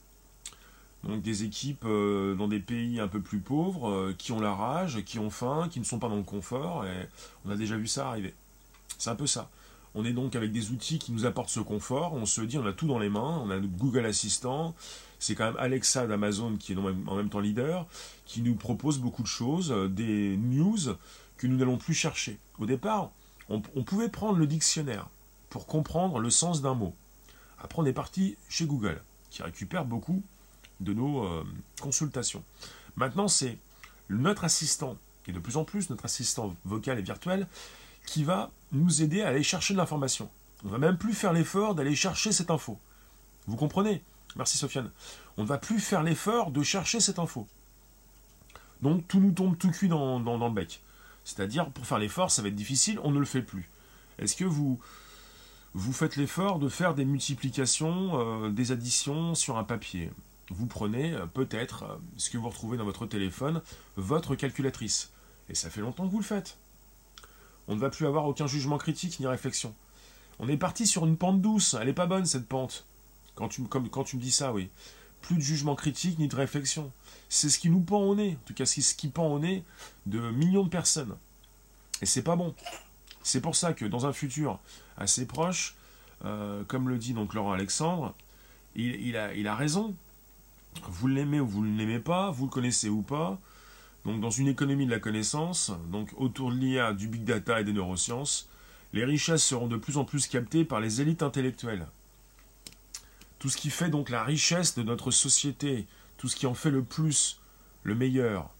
[1.06, 4.54] Donc des équipes euh, dans des pays un peu plus pauvres, euh, qui ont la
[4.54, 7.08] rage, qui ont faim, qui ne sont pas dans le confort, et
[7.44, 8.34] on a déjà vu ça arriver.
[8.98, 9.50] C'est un peu ça.
[9.94, 12.14] On est donc avec des outils qui nous apportent ce confort.
[12.14, 13.40] On se dit, on a tout dans les mains.
[13.44, 14.74] On a Google Assistant.
[15.20, 17.86] C'est quand même Alexa d'Amazon qui est en même temps leader,
[18.26, 20.96] qui nous propose beaucoup de choses, euh, des news
[21.36, 22.38] que nous n'allons plus chercher.
[22.58, 23.10] Au départ,
[23.48, 25.08] on, pouvait prendre le dictionnaire
[25.50, 26.94] pour comprendre le sens d'un mot.
[27.58, 30.22] Après, on est parti chez Google, qui récupère beaucoup
[30.84, 31.44] de nos euh,
[31.80, 32.44] consultations.
[32.96, 33.58] Maintenant, c'est
[34.08, 37.48] notre assistant, et de plus en plus notre assistant vocal et virtuel,
[38.06, 40.28] qui va nous aider à aller chercher de l'information.
[40.62, 42.78] On ne va même plus faire l'effort d'aller chercher cette info.
[43.46, 44.02] Vous comprenez?
[44.36, 44.90] Merci Sofiane.
[45.36, 47.46] On ne va plus faire l'effort de chercher cette info.
[48.82, 50.82] Donc tout nous tombe tout cuit dans, le bec.
[51.24, 53.70] C'est-à-dire, pour faire l'effort, ça va être difficile, on ne le fait plus.
[54.18, 54.78] Est-ce que vous,
[55.72, 60.10] vous faites l'effort de faire des multiplications, euh, des additions sur un papier?
[60.50, 63.62] Vous prenez euh, peut-être euh, ce que vous retrouvez dans votre téléphone,
[63.96, 65.10] votre calculatrice.
[65.48, 66.58] Et ça fait longtemps que vous le faites.
[67.68, 69.74] On ne va plus avoir aucun jugement critique ni réflexion.
[70.38, 72.84] On est parti sur une pente douce, elle n'est pas bonne cette pente.
[73.34, 74.68] Quand tu, quand tu me dis ça, oui.
[75.22, 76.92] Plus de jugement critique ni de réflexion.
[77.28, 79.64] C'est ce qui nous pend au nez, en tout cas ce qui pend au nez
[80.06, 81.16] de millions de personnes.
[82.02, 82.54] Et c'est pas bon.
[83.22, 84.58] C'est pour ça que dans un futur
[84.98, 85.76] assez proche,
[86.24, 88.14] euh, comme le dit donc Laurent Alexandre,
[88.76, 89.94] il a raison.
[90.88, 93.38] Vous l'aimez ou vous ne l'aimez pas, vous le connaissez ou pas,
[94.04, 97.64] donc dans une économie de la connaissance, donc autour de l'IA, du big data et
[97.64, 98.48] des neurosciences,
[98.92, 101.86] les richesses seront de plus en plus captées par les élites intellectuelles.
[103.38, 106.70] Tout ce qui fait donc la richesse de notre société, tout ce qui en fait
[106.70, 107.40] le plus,
[107.82, 108.50] le meilleur,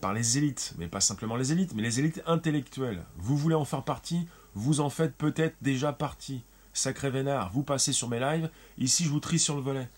[0.00, 3.04] par les élites, mais pas simplement les élites, mais les élites intellectuelles.
[3.16, 6.42] Vous voulez en faire partie, vous en faites peut-être déjà partie.
[6.72, 9.88] Sacré vénard, vous passez sur mes lives, ici je vous trie sur le volet.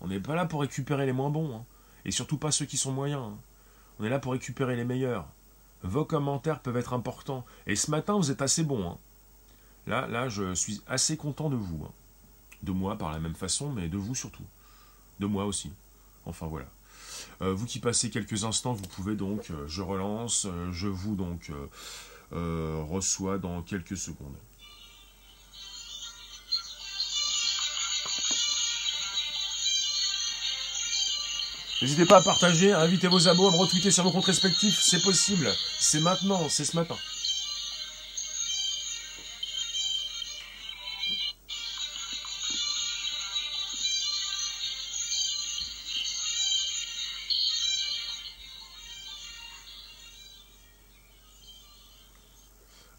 [0.00, 1.64] On n'est pas là pour récupérer les moins bons, hein.
[2.04, 3.22] et surtout pas ceux qui sont moyens.
[3.22, 3.36] Hein.
[3.98, 5.26] On est là pour récupérer les meilleurs.
[5.82, 7.44] Vos commentaires peuvent être importants.
[7.66, 8.90] Et ce matin, vous êtes assez bon.
[8.90, 8.98] Hein.
[9.86, 11.86] Là, là, je suis assez content de vous.
[12.62, 14.44] De moi par la même façon, mais de vous surtout.
[15.20, 15.72] De moi aussi.
[16.26, 16.66] Enfin voilà.
[17.40, 21.14] Euh, vous qui passez quelques instants, vous pouvez donc, euh, je relance, euh, je vous
[21.14, 21.50] donc
[22.30, 24.36] reçois dans quelques secondes.
[31.80, 34.80] N'hésitez pas à partager, à inviter vos abos, à me retweeter sur vos comptes respectifs,
[34.80, 35.48] c'est possible.
[35.78, 36.96] C'est maintenant, c'est ce matin.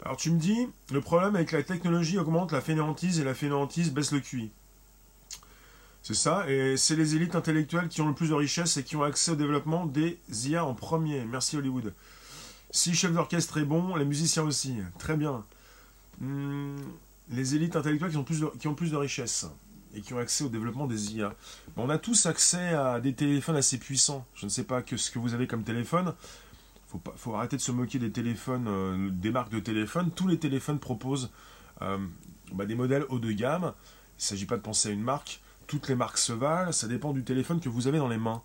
[0.02, 3.92] Alors tu me dis, le problème avec la technologie augmente la fainéantise et la fainéantise
[3.92, 4.50] baisse le QI.
[6.02, 8.96] C'est ça, et c'est les élites intellectuelles qui ont le plus de richesse et qui
[8.96, 11.24] ont accès au développement des IA en premier.
[11.26, 11.92] Merci Hollywood.
[12.70, 14.76] Si chef d'orchestre est bon, les musiciens aussi.
[14.98, 15.44] Très bien.
[16.20, 16.76] Hmm,
[17.30, 19.46] les élites intellectuelles qui ont, plus de, qui ont plus de richesse
[19.94, 21.34] et qui ont accès au développement des IA.
[21.76, 24.24] on a tous accès à des téléphones assez puissants.
[24.34, 26.14] Je ne sais pas que ce que vous avez comme téléphone.
[26.88, 30.10] Faut, faut arrêter de se moquer des téléphones, euh, des marques de téléphones.
[30.12, 31.30] Tous les téléphones proposent
[31.82, 31.98] euh,
[32.52, 33.72] bah, des modèles haut de gamme.
[34.18, 36.88] Il ne s'agit pas de penser à une marque toutes les marques se valent, ça
[36.88, 38.42] dépend du téléphone que vous avez dans les mains.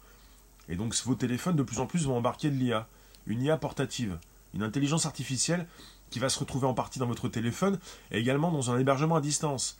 [0.69, 2.87] Et donc vos téléphones de plus en plus vont embarquer de l'IA,
[3.25, 4.19] une IA portative,
[4.53, 5.65] une intelligence artificielle
[6.11, 7.79] qui va se retrouver en partie dans votre téléphone
[8.11, 9.79] et également dans un hébergement à distance.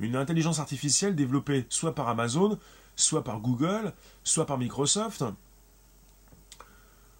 [0.00, 2.58] Une intelligence artificielle développée soit par Amazon,
[2.94, 5.24] soit par Google, soit par Microsoft.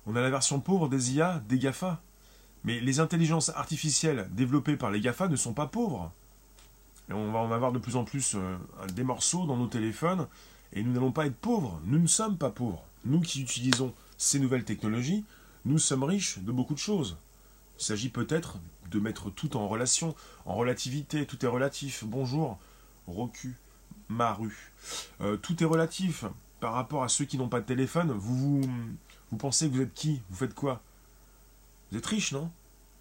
[0.05, 2.03] On a la version pauvre des IA des GAFA.
[2.65, 6.13] Mais les intelligences artificielles développées par les GAFA ne sont pas pauvres
[7.15, 8.57] on va en avoir de plus en plus euh,
[8.95, 10.27] des morceaux dans nos téléphones,
[10.73, 11.81] et nous n'allons pas être pauvres.
[11.85, 12.85] Nous ne sommes pas pauvres.
[13.05, 15.25] Nous qui utilisons ces nouvelles technologies,
[15.65, 17.17] nous sommes riches de beaucoup de choses.
[17.79, 18.59] Il s'agit peut-être
[18.91, 22.05] de mettre tout en relation, en relativité, tout est relatif.
[22.05, 22.59] Bonjour,
[23.07, 23.57] Roku,
[24.09, 24.73] Maru.
[25.21, 26.25] Euh, tout est relatif
[26.61, 28.13] par rapport à ceux qui n'ont pas de téléphone.
[28.13, 28.71] Vous, vous,
[29.31, 30.21] vous pensez que vous êtes qui?
[30.29, 30.83] Vous faites quoi?
[31.91, 32.51] Vous êtes riche, non?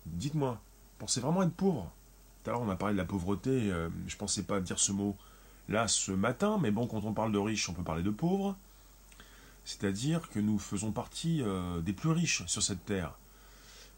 [0.06, 0.60] Dites-moi.
[0.98, 1.91] Pensez vraiment être pauvre?
[2.43, 3.49] Tout à l'heure, on a parlé de la pauvreté.
[3.49, 5.17] Euh, je ne pensais pas dire ce mot
[5.67, 8.56] là ce matin, mais bon, quand on parle de riches, on peut parler de pauvres.
[9.65, 13.13] C'est-à-dire que nous faisons partie euh, des plus riches sur cette terre.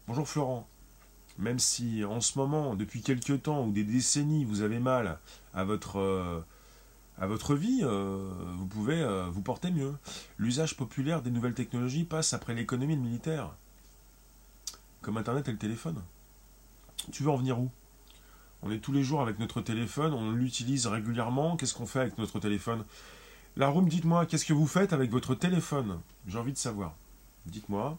[0.08, 0.68] Bonjour Florent.
[1.38, 5.18] Même si en ce moment, depuis quelques temps ou des décennies, vous avez mal
[5.54, 6.44] à votre, euh,
[7.18, 9.94] à votre vie, vous pouvez vous porter mieux.
[10.36, 13.54] L'usage populaire des nouvelles technologies passe après l'économie et le militaire.
[15.00, 16.02] Comme Internet et le téléphone.
[17.12, 17.70] Tu veux en venir où?
[18.62, 21.56] On est tous les jours avec notre téléphone, on l'utilise régulièrement.
[21.56, 22.84] Qu'est-ce qu'on fait avec notre téléphone?
[23.56, 26.00] La room, dites-moi, qu'est-ce que vous faites avec votre téléphone?
[26.28, 26.94] J'ai envie de savoir.
[27.46, 27.98] Dites-moi.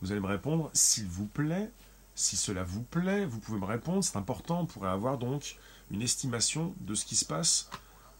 [0.00, 1.70] Vous allez me répondre, s'il vous plaît,
[2.14, 5.56] Si cela vous plaît, vous pouvez me répondre, c'est important, on pourrait avoir donc
[5.90, 7.70] une estimation de ce qui se passe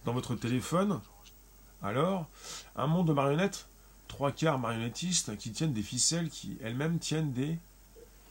[0.04, 1.00] dans votre téléphone.
[1.82, 2.28] Alors,
[2.76, 3.68] un monde de marionnettes,
[4.08, 7.58] trois quarts marionnettistes qui tiennent des ficelles qui elles-mêmes tiennent des.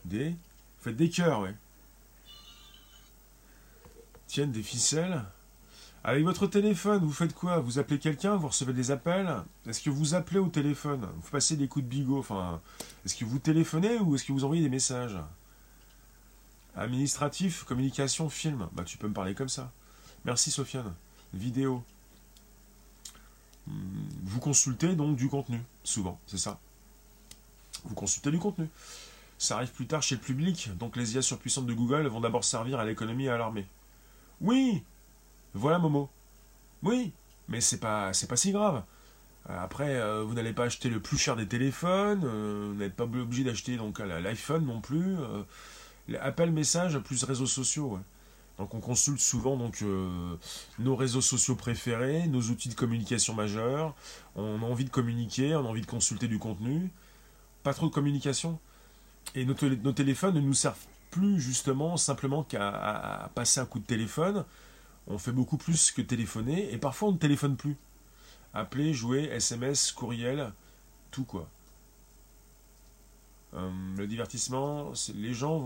[0.04, 0.34] des.
[0.80, 1.54] faites des cœurs, ouais.
[4.30, 5.24] Tiennent des ficelles.
[6.04, 7.58] Avec votre téléphone, vous faites quoi?
[7.58, 9.28] Vous appelez quelqu'un Vous recevez des appels?
[9.66, 11.08] Est-ce que vous appelez au téléphone?
[11.20, 12.60] Vous passez des coups de bigot Enfin,
[13.04, 15.18] est-ce que vous téléphonez ou est-ce que vous envoyez des messages?
[16.76, 18.68] Administratif, communication, film.
[18.70, 19.72] Bah, tu peux me parler comme ça.
[20.24, 20.94] Merci, Sofiane.
[21.34, 21.82] Vidéo.
[23.66, 23.72] Hmm,
[24.22, 26.60] vous consultez donc du contenu, souvent, c'est ça?
[27.82, 28.68] Vous consultez du contenu.
[29.38, 32.44] Ça arrive plus tard chez le public, donc les IA surpuissantes de Google vont d'abord
[32.44, 33.66] servir à l'économie et à l'armée.
[34.40, 34.82] Oui
[35.54, 36.08] Voilà Momo.
[36.82, 37.12] Oui,
[37.48, 38.82] mais c'est pas, c'est pas si grave.
[39.48, 42.94] Euh, après, euh, vous n'allez pas acheter le plus cher des téléphones, euh, vous n'êtes
[42.94, 45.16] pas obligé d'acheter donc l'iPhone non plus.
[46.20, 47.98] appel, message, plus réseaux sociaux.
[48.58, 49.82] Donc on consulte souvent donc
[50.78, 53.94] nos réseaux sociaux préférés, nos outils de communication majeurs.
[54.36, 56.90] On a envie de communiquer, on a envie de consulter du contenu.
[57.62, 58.58] Pas trop de communication.
[59.34, 60.76] Et nos, téléphones ne nous servent
[61.10, 64.44] plus justement simplement qu'à passer un coup de téléphone.
[65.06, 67.76] On fait beaucoup plus que téléphoner et parfois on ne téléphone plus.
[68.54, 70.52] Appeler, jouer, SMS, courriel,
[71.10, 71.48] tout quoi.
[73.54, 75.58] Euh, le divertissement, les gens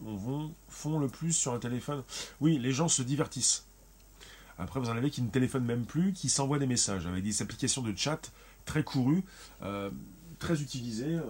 [0.00, 2.02] vont, font le plus sur un téléphone.
[2.40, 3.66] Oui, les gens se divertissent.
[4.58, 7.40] Après, vous en avez qui ne téléphonent même plus, qui s'envoient des messages avec des
[7.40, 8.30] applications de chat
[8.66, 9.24] très courues,
[9.62, 9.90] euh,
[10.38, 11.22] très utilisées, euh,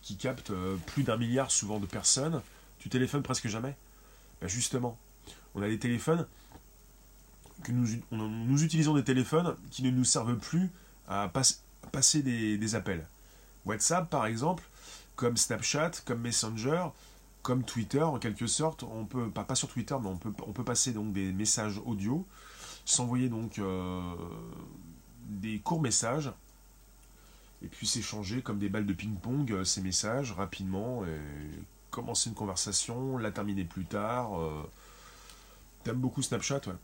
[0.00, 0.52] qui captent
[0.86, 2.40] plus d'un milliard souvent de personnes.
[2.80, 3.76] Tu téléphones presque jamais
[4.40, 4.98] ben Justement,
[5.54, 6.26] on a des téléphones
[7.62, 10.70] que nous, nous, utilisons des téléphones qui ne nous servent plus
[11.06, 11.30] à,
[11.92, 13.06] passer des, appels.
[13.66, 14.64] WhatsApp, par exemple,
[15.14, 16.86] comme Snapchat, comme Messenger,
[17.42, 20.64] comme Twitter, en quelque sorte, on peut, pas, sur Twitter, mais on peut, on peut
[20.64, 22.26] passer donc des messages audio,
[22.86, 24.00] s'envoyer donc euh,
[25.28, 26.32] des courts messages,
[27.62, 31.20] et puis s'échanger comme des balles de ping-pong euh, ces messages rapidement, et
[31.90, 34.38] commencer une conversation, la terminer plus tard.
[34.40, 34.62] Euh.
[35.84, 36.74] T'aimes beaucoup Snapchat, ouais.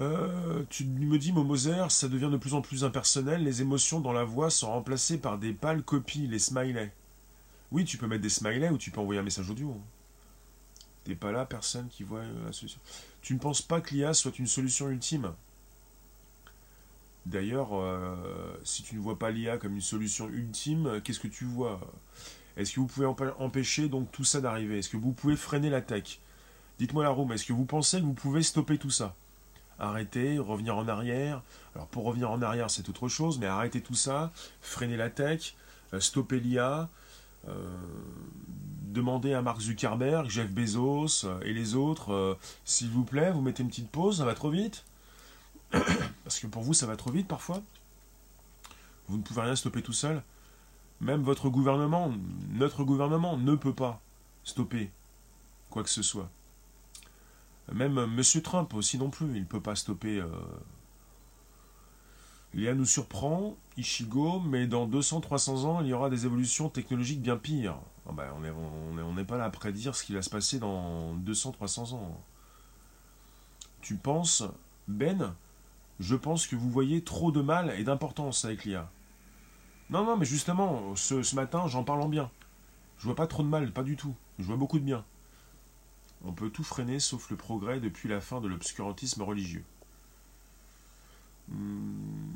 [0.00, 3.44] Euh, tu me dis, Momoser, ça devient de plus en plus impersonnel.
[3.44, 6.90] Les émotions dans la voix sont remplacées par des pâles copies, les smileys.
[7.70, 9.76] Oui, tu peux mettre des smileys ou tu peux envoyer un message audio.
[11.04, 12.80] T'es pas là, personne qui voit euh, la solution.
[13.20, 15.34] Tu ne penses pas que l'IA soit une solution ultime?
[17.26, 17.68] D'ailleurs,
[18.64, 21.78] si tu ne vois pas l'IA comme une solution ultime, qu'est-ce que tu vois?
[22.56, 23.06] Est-ce que vous pouvez
[23.38, 24.78] empêcher donc tout ça d'arriver?
[24.78, 26.18] Est-ce que vous pouvez freiner la tech
[26.78, 29.14] Dites-moi la room, est-ce que vous pensez que vous pouvez stopper tout ça?
[29.78, 31.42] Arrêter, revenir en arrière?
[31.74, 34.32] Alors pour revenir en arrière, c'est autre chose, mais arrêter tout ça,
[34.62, 35.54] freiner la tech,
[35.92, 36.88] euh, stopper l'IA,
[37.48, 37.52] euh,
[38.84, 43.62] demander à Mark Zuckerberg, Jeff Bezos euh, et les autres, s'il vous plaît, vous mettez
[43.62, 44.84] une petite pause, ça va trop vite?
[45.70, 47.62] Parce que pour vous, ça va trop vite parfois.
[49.08, 50.22] Vous ne pouvez rien stopper tout seul.
[51.00, 52.12] Même votre gouvernement,
[52.52, 54.00] notre gouvernement ne peut pas
[54.44, 54.90] stopper
[55.70, 56.28] quoi que ce soit.
[57.72, 58.42] Même M.
[58.42, 60.20] Trump aussi non plus, il ne peut pas stopper.
[60.20, 60.28] Euh...
[62.52, 67.36] L'IA nous surprend, Ishigo, mais dans 200-300 ans, il y aura des évolutions technologiques bien
[67.36, 67.78] pires.
[68.08, 71.94] Ah ben, on n'est pas là à prédire ce qui va se passer dans 200-300
[71.94, 72.20] ans.
[73.82, 74.42] Tu penses,
[74.88, 75.36] Ben,
[76.00, 78.90] je pense que vous voyez trop de mal et d'importance avec l'IA.
[79.90, 82.30] Non, non, mais justement, ce, matin, j'en parle en bien.
[82.98, 84.14] Je vois pas trop de mal, pas du tout.
[84.38, 85.04] Je vois beaucoup de bien.
[86.24, 89.64] On peut tout freiner sauf le progrès depuis la fin de l'obscurantisme religieux.
[91.48, 92.32] Hmm.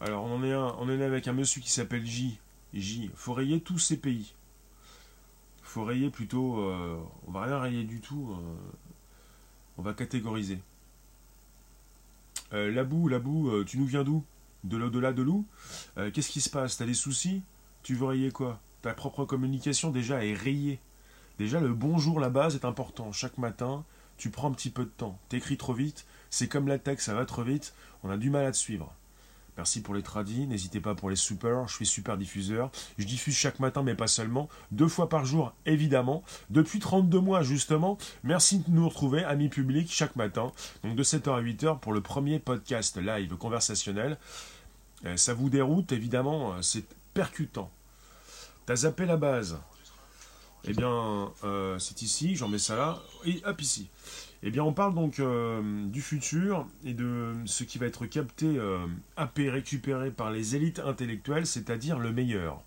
[0.00, 2.38] Alors on en est avec un monsieur qui s'appelle J.
[2.74, 3.10] J.
[3.14, 4.34] Faut rayer tous ces pays.
[5.62, 6.60] Faut rayer plutôt.
[6.60, 8.30] Euh, on va rien rayer du tout.
[8.32, 8.76] Euh,
[9.78, 10.58] on va catégoriser.
[12.52, 14.24] Euh, Labou, Labou, tu nous viens d'où?
[14.64, 15.46] De l'au-delà de loup
[15.96, 16.76] Qu'est-ce qui se passe?
[16.76, 17.42] T'as des soucis?
[17.82, 18.60] Tu veux rayer quoi?
[18.82, 20.80] Ta propre communication déjà est rayée.
[21.38, 23.10] Déjà, le bonjour, la base est important.
[23.12, 23.84] Chaque matin,
[24.16, 25.18] tu prends un petit peu de temps.
[25.28, 28.46] T'écris trop vite, c'est comme la tech, ça va trop vite, on a du mal
[28.46, 28.94] à te suivre.
[29.56, 32.70] Merci pour les tradis, n'hésitez pas pour les super, je suis super diffuseur.
[32.96, 36.22] Je diffuse chaque matin, mais pas seulement, deux fois par jour, évidemment.
[36.48, 40.52] Depuis 32 mois, justement, merci de nous retrouver, amis publics, chaque matin,
[40.84, 44.16] donc de 7h à 8h pour le premier podcast live conversationnel.
[45.04, 46.84] Euh, ça vous déroute, évidemment, euh, c'est
[47.14, 47.70] percutant.
[48.66, 49.58] T'as zappé la base,
[50.64, 53.88] eh bien, euh, c'est ici, j'en mets ça là, et hop ici.
[54.44, 55.20] Eh bien, on parle donc
[55.92, 58.86] du futur et de ce qui va être capté, euh,
[59.16, 62.62] récupéré par les élites intellectuelles, c'est-à-dire le meilleur.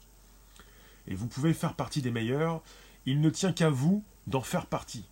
[1.07, 2.61] et vous pouvez faire partie des meilleurs.
[3.05, 5.05] Il ne tient qu'à vous d'en faire partie.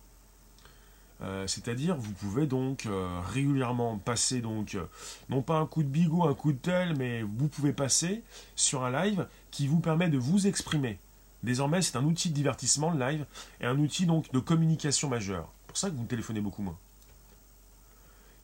[1.24, 4.84] Euh, c'est-à-dire, vous pouvez donc euh, régulièrement passer, donc, euh,
[5.30, 8.22] non pas un coup de bigot, un coup de tel, mais vous pouvez passer
[8.56, 10.98] sur un live qui vous permet de vous exprimer.
[11.42, 13.26] Désormais, c'est un outil de divertissement, le live,
[13.60, 15.50] et un outil donc de communication majeur.
[15.62, 16.76] C'est pour ça que vous me téléphonez beaucoup moins.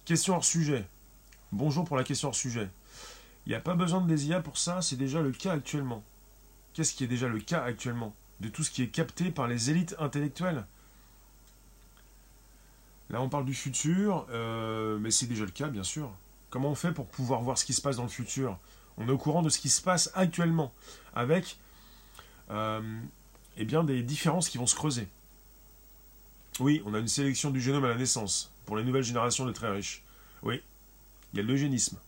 [0.07, 0.87] Question hors sujet.
[1.53, 2.69] Bonjour pour la question hors sujet.
[3.45, 6.03] Il n'y a pas besoin de des IA pour ça, c'est déjà le cas actuellement.
[6.73, 8.15] Qu'est-ce qui est déjà le cas actuellement?
[8.41, 10.65] De tout ce qui est capté par les élites intellectuelles?
[13.11, 16.11] Là, on parle du futur, euh, mais c'est déjà le cas, bien sûr.
[16.49, 18.57] Comment on fait pour pouvoir voir ce qui se passe dans le futur?
[18.97, 20.73] On est au courant de ce qui se passe actuellement,
[21.15, 21.59] avec
[22.51, 23.01] euh,
[23.57, 25.09] eh bien, des différences qui vont se creuser.
[26.61, 29.53] Oui, on a une sélection du génome à la naissance, pour les nouvelles générations de
[29.53, 30.05] très riches.
[30.43, 30.63] Oui,
[31.33, 31.99] il y a l'eugénisme.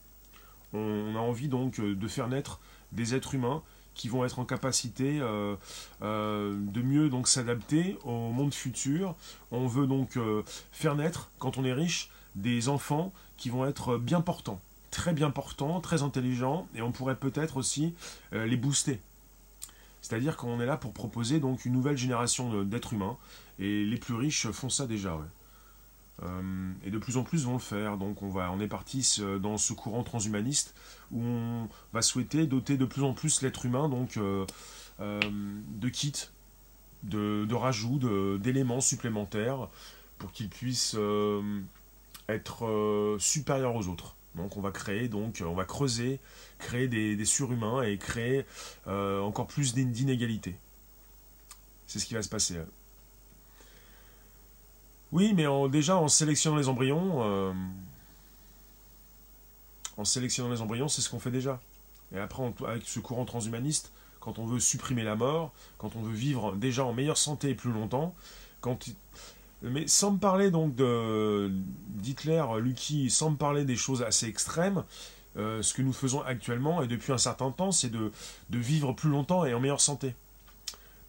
[0.73, 2.61] On a envie donc euh, de faire naître
[2.93, 3.63] des êtres humains
[3.95, 5.57] qui vont être en capacité euh,
[6.03, 9.15] euh, de mieux donc s'adapter au monde futur.
[9.51, 13.99] On veut donc euh, faire naître, quand on est riche, des enfants qui vont être
[13.99, 17.95] bien portants, très bien portants, très intelligents, et on pourrait peut-être aussi
[18.33, 19.01] les booster.
[20.01, 23.19] C'est-à-dire qu'on est là pour proposer donc une nouvelle génération d'êtres humains,
[23.59, 25.19] et les plus riches font ça déjà.
[26.23, 27.97] Euh, et de plus en plus vont le faire.
[27.97, 30.75] Donc on, va, on est parti dans ce courant transhumaniste
[31.11, 34.47] où on va souhaiter doter de plus en plus l'être humain donc, euh,
[35.01, 36.29] euh, de kits,
[37.03, 39.69] de, rajouts, d'éléments supplémentaires
[40.19, 40.97] pour qu'il puisse
[42.29, 44.15] être supérieur aux autres.
[44.37, 46.21] Donc on va créer, donc on va creuser,
[46.59, 48.47] créer des surhumains et créer
[48.87, 50.57] encore plus d'inégalités.
[51.89, 52.57] C'est ce qui va se passer.
[55.13, 57.53] Oui, mais déjà en sélectionnant les embryons, euh,
[59.99, 61.61] en sélectionnant les embryons, c'est ce qu'on fait déjà.
[62.15, 66.15] Et après, avec ce courant transhumaniste, quand on veut supprimer la mort, quand on veut
[66.15, 68.15] vivre déjà en meilleure santé et plus longtemps,
[68.61, 68.89] quand
[69.63, 71.53] mais sans me parler donc de
[71.89, 74.83] d'Hitler, Lucky, sans me parler des choses assez extrêmes,
[75.37, 78.11] euh, ce que nous faisons actuellement et depuis un certain temps, c'est de
[78.51, 80.15] vivre plus longtemps et en meilleure santé.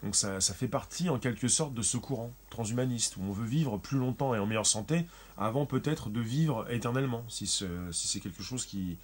[0.03, 3.77] Donc ça, fait partie en quelque sorte de ce courant transhumaniste, où on veut vivre
[3.77, 5.05] plus longtemps et en meilleure santé,
[5.37, 8.97] avant peut-être de vivre éternellement, si c'est quelque chose qui,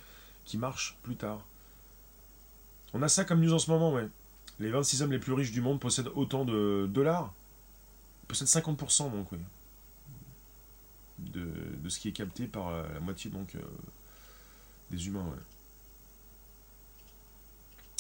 [0.56, 1.45] marche plus tard.
[2.93, 4.08] On a ça comme news en ce moment, ouais.
[4.60, 7.34] Les 26 hommes les plus riches du monde possèdent autant de dollars.
[8.24, 9.39] Ils possèdent 50% donc, oui.
[11.20, 11.50] De,
[11.82, 13.60] de, ce qui est capté par la moitié donc euh,
[14.89, 15.43] des humains, ouais.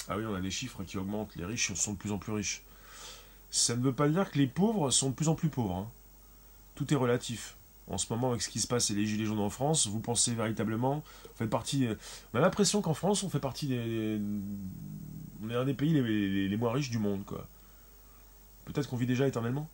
[0.09, 1.35] Ah oui, on a des chiffres qui augmentent.
[1.35, 2.63] Les riches sont de plus en plus riches.
[3.51, 5.75] Ça ne veut pas dire que les pauvres sont de plus en plus pauvres.
[5.75, 5.87] Hein.
[6.75, 7.55] Tout est relatif.
[7.87, 9.99] En ce moment, avec ce qui se passe et les gilets jaunes en France, vous
[9.99, 11.03] pensez véritablement,
[11.39, 11.87] vous partie.
[12.33, 14.21] On a l'impression qu'en France, on fait partie des,
[15.43, 17.47] on est un des pays les, moins riches du monde, quoi.
[18.65, 19.67] Peut-être qu'on vit déjà éternellement.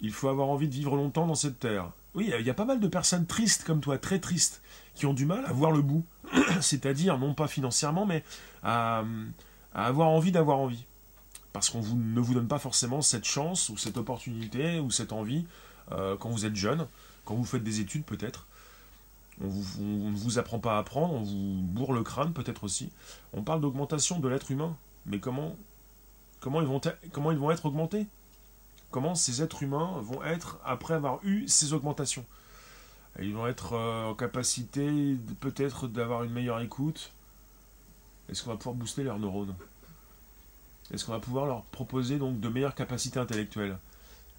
[0.00, 1.90] Il faut avoir envie de vivre longtemps dans cette terre.
[2.14, 4.62] Oui, il y a pas mal de personnes tristes comme toi, très tristes,
[4.94, 6.04] qui ont du mal à voir le bout.
[6.60, 8.22] C'est-à-dire, non pas financièrement, mais
[8.62, 9.04] à
[9.74, 10.84] avoir envie d'avoir envie
[11.52, 15.46] parce qu'on ne vous donne pas forcément cette chance ou cette opportunité ou cette envie
[15.92, 16.86] euh, quand vous êtes jeune,
[17.24, 18.46] quand vous faites des études peut-être.
[19.42, 22.90] On, ne vous apprend pas à apprendre, on vous bourre le crâne peut-être aussi.
[23.32, 24.76] On parle d'augmentation de l'être humain,
[25.06, 25.56] mais comment,
[26.40, 26.66] comment, ils
[27.38, 28.06] vont être augmentés?
[28.90, 32.24] Comment ces êtres humains vont être après avoir eu ces augmentations?
[33.18, 37.10] Ils vont être euh, en capacité peut-être d'avoir une meilleure écoute?
[38.28, 39.54] Est-ce qu'on va pouvoir booster leurs neurones?
[40.92, 43.78] Est-ce qu'on va pouvoir leur proposer donc de meilleures capacités intellectuelles?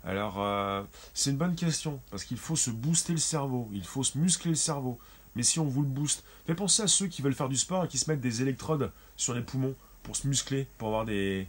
[0.03, 0.83] Alors, euh,
[1.13, 4.51] c'est une bonne question, parce qu'il faut se booster le cerveau, il faut se muscler
[4.51, 4.97] le cerveau.
[5.35, 7.85] Mais si on vous le booste, faites penser à ceux qui veulent faire du sport
[7.85, 11.47] et qui se mettent des électrodes sur les poumons pour se muscler, pour avoir des,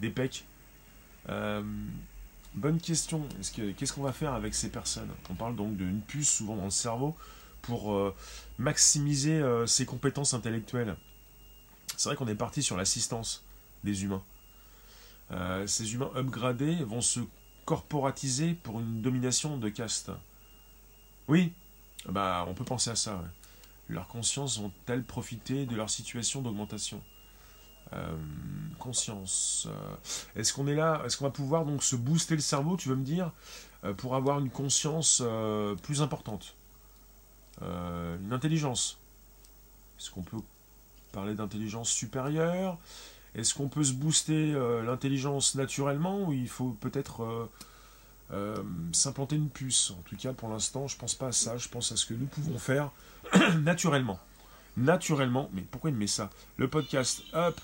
[0.00, 0.44] des pecs.
[1.28, 1.62] Euh,
[2.54, 3.26] bonne question.
[3.76, 5.08] Qu'est-ce qu'on va faire avec ces personnes?
[5.30, 7.16] On parle donc d'une puce souvent dans le cerveau
[7.62, 8.14] pour euh,
[8.58, 10.96] maximiser ses compétences intellectuelles.
[11.96, 13.44] C'est vrai qu'on est parti sur l'assistance
[13.84, 14.22] des humains.
[15.32, 17.20] Euh, ces humains upgradés vont se
[17.64, 20.10] corporatiser pour une domination de caste.
[21.28, 21.52] Oui,
[22.08, 23.22] bah on peut penser à ça.
[23.88, 27.00] Leurs consciences vont-elles profiter de leur situation d'augmentation?
[27.92, 28.16] Euh,
[28.78, 29.68] Conscience.
[29.70, 32.88] Euh, est-ce qu'on est là Est-ce qu'on va pouvoir donc se booster le cerveau, tu
[32.88, 33.30] veux me dire,
[33.98, 35.22] pour avoir une conscience
[35.82, 36.56] plus importante?
[37.60, 38.98] Une intelligence.
[39.98, 40.38] Est-ce qu'on peut
[41.12, 42.78] parler d'intelligence supérieure?
[43.34, 47.50] Est-ce qu'on peut se booster euh, l'intelligence naturellement ou il faut peut-être euh,
[48.32, 48.62] euh,
[48.92, 49.90] s'implanter une puce?
[49.90, 51.56] En tout cas, pour l'instant, je pense pas à ça.
[51.56, 52.90] Je pense à ce que nous pouvons faire
[53.60, 54.20] naturellement.
[54.76, 56.30] Naturellement, mais pourquoi il met ça?
[56.56, 57.60] Le podcast, hop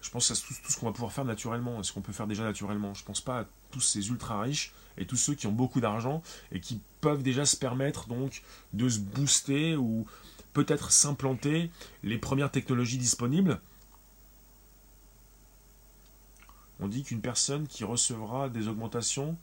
[0.00, 2.44] Je pense à tout, ce qu'on va pouvoir faire naturellement, ce qu'on peut faire déjà
[2.44, 2.94] naturellement?
[2.94, 6.22] Je pense pas à tous ces ultra riches et tous ceux qui ont beaucoup d'argent
[6.52, 8.42] et qui peuvent déjà se permettre donc
[8.72, 10.06] de se booster ou
[10.56, 11.70] peut-être s'implanter
[12.02, 13.60] les premières technologies disponibles.
[16.80, 19.36] On dit qu'une personne qui recevra des augmentations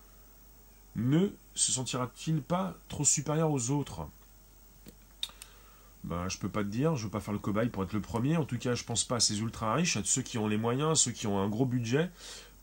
[0.96, 4.08] ne se sentira-t-il pas trop supérieur aux autres?
[6.04, 8.02] Ben, je peux pas te dire, je veux pas faire le cobaye pour être le
[8.02, 8.36] premier.
[8.36, 10.58] En tout cas, je pense pas à ces ultra riches, à ceux qui ont les
[10.58, 12.10] moyens, ceux qui ont un gros budget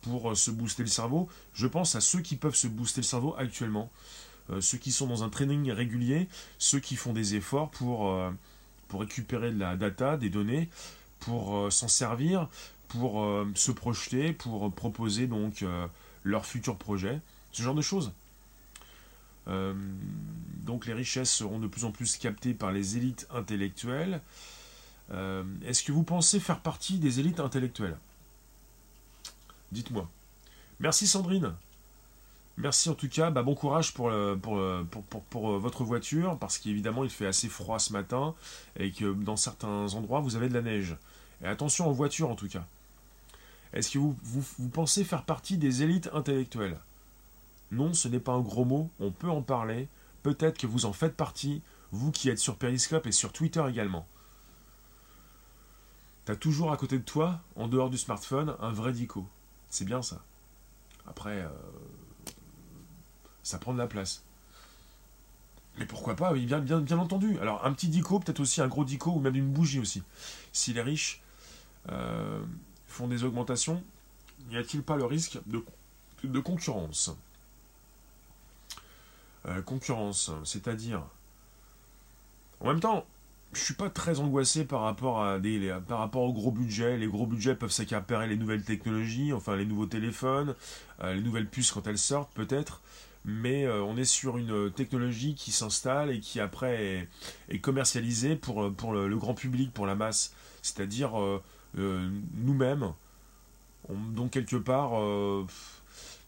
[0.03, 1.29] pour euh, se booster le cerveau.
[1.55, 3.93] Je pense à ceux qui peuvent se booster le cerveau actuellement.
[4.51, 6.29] Euh, ceux qui sont dans un training régulier,
[6.59, 8.31] ceux qui font des efforts pour, euh,
[8.93, 10.69] récupérer de la data, des données,
[11.21, 12.49] pour s'en servir,
[12.89, 13.25] pour
[13.55, 15.65] se projeter, pour proposer donc
[16.25, 17.21] leur futur projet,
[17.53, 18.11] ce genre de choses.
[19.47, 24.21] donc les richesses seront de plus en plus captées par les élites intellectuelles.
[25.11, 27.97] Est-ce que vous pensez faire partie des élites intellectuelles?
[29.71, 30.11] Dites-moi.
[30.81, 31.55] Merci Sandrine.
[32.61, 37.05] Merci en tout cas, bah, bon courage pour, pour, pour, euh, votre voiture, parce qu'évidemment
[37.05, 38.35] il fait assez froid ce matin,
[38.79, 40.97] et que dans certains endroits vous avez de la neige.
[41.43, 42.67] Et attention en voiture en tout cas.
[43.73, 46.79] Est-ce que vous, vous, pensez faire partie des élites intellectuelles?
[47.71, 49.89] Non, ce n'est pas un gros mot, on peut en parler.
[50.23, 54.07] Peut-être que vous en faites partie, vous qui êtes sur Periscope et sur Twitter également.
[56.27, 59.27] T'as toujours à côté de toi, en dehors du smartphone, un vrai dico.
[59.71, 60.21] C'est bien ça.
[61.07, 61.49] Après, euh,
[63.43, 64.23] ça prend de la place.
[65.79, 67.39] Mais pourquoi pas, oui, bien, bien, bien entendu.
[67.41, 70.03] Alors, un petit dico, peut-être aussi un gros dico, ou même une bougie aussi.
[70.53, 71.23] Si les riches
[71.91, 72.43] euh,
[72.87, 73.83] font des augmentations,
[74.49, 77.11] n'y a-t-il pas le risque de, concurrence?
[79.47, 81.03] Euh, Concurrence, c'est-à-dire...
[82.61, 83.07] En même temps,
[83.53, 86.97] je suis pas très angoissé par rapport à des par rapport au gros budget.
[86.99, 90.55] Les gros budgets peuvent s'accaparer les nouvelles technologies, enfin les nouveaux téléphones,
[91.03, 92.81] euh, les nouvelles puces quand elles sortent peut-être.
[93.25, 97.09] Mais euh, on est sur une technologie qui s'installe et qui après
[97.49, 100.35] est, commercialisée pour, pour le, grand public, pour la masse.
[100.63, 102.93] C'est-à-dire euh, nous-mêmes.
[103.89, 104.93] Donc quelque part,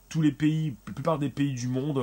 [0.08, 1.98] tous les pays, la plupart des pays du monde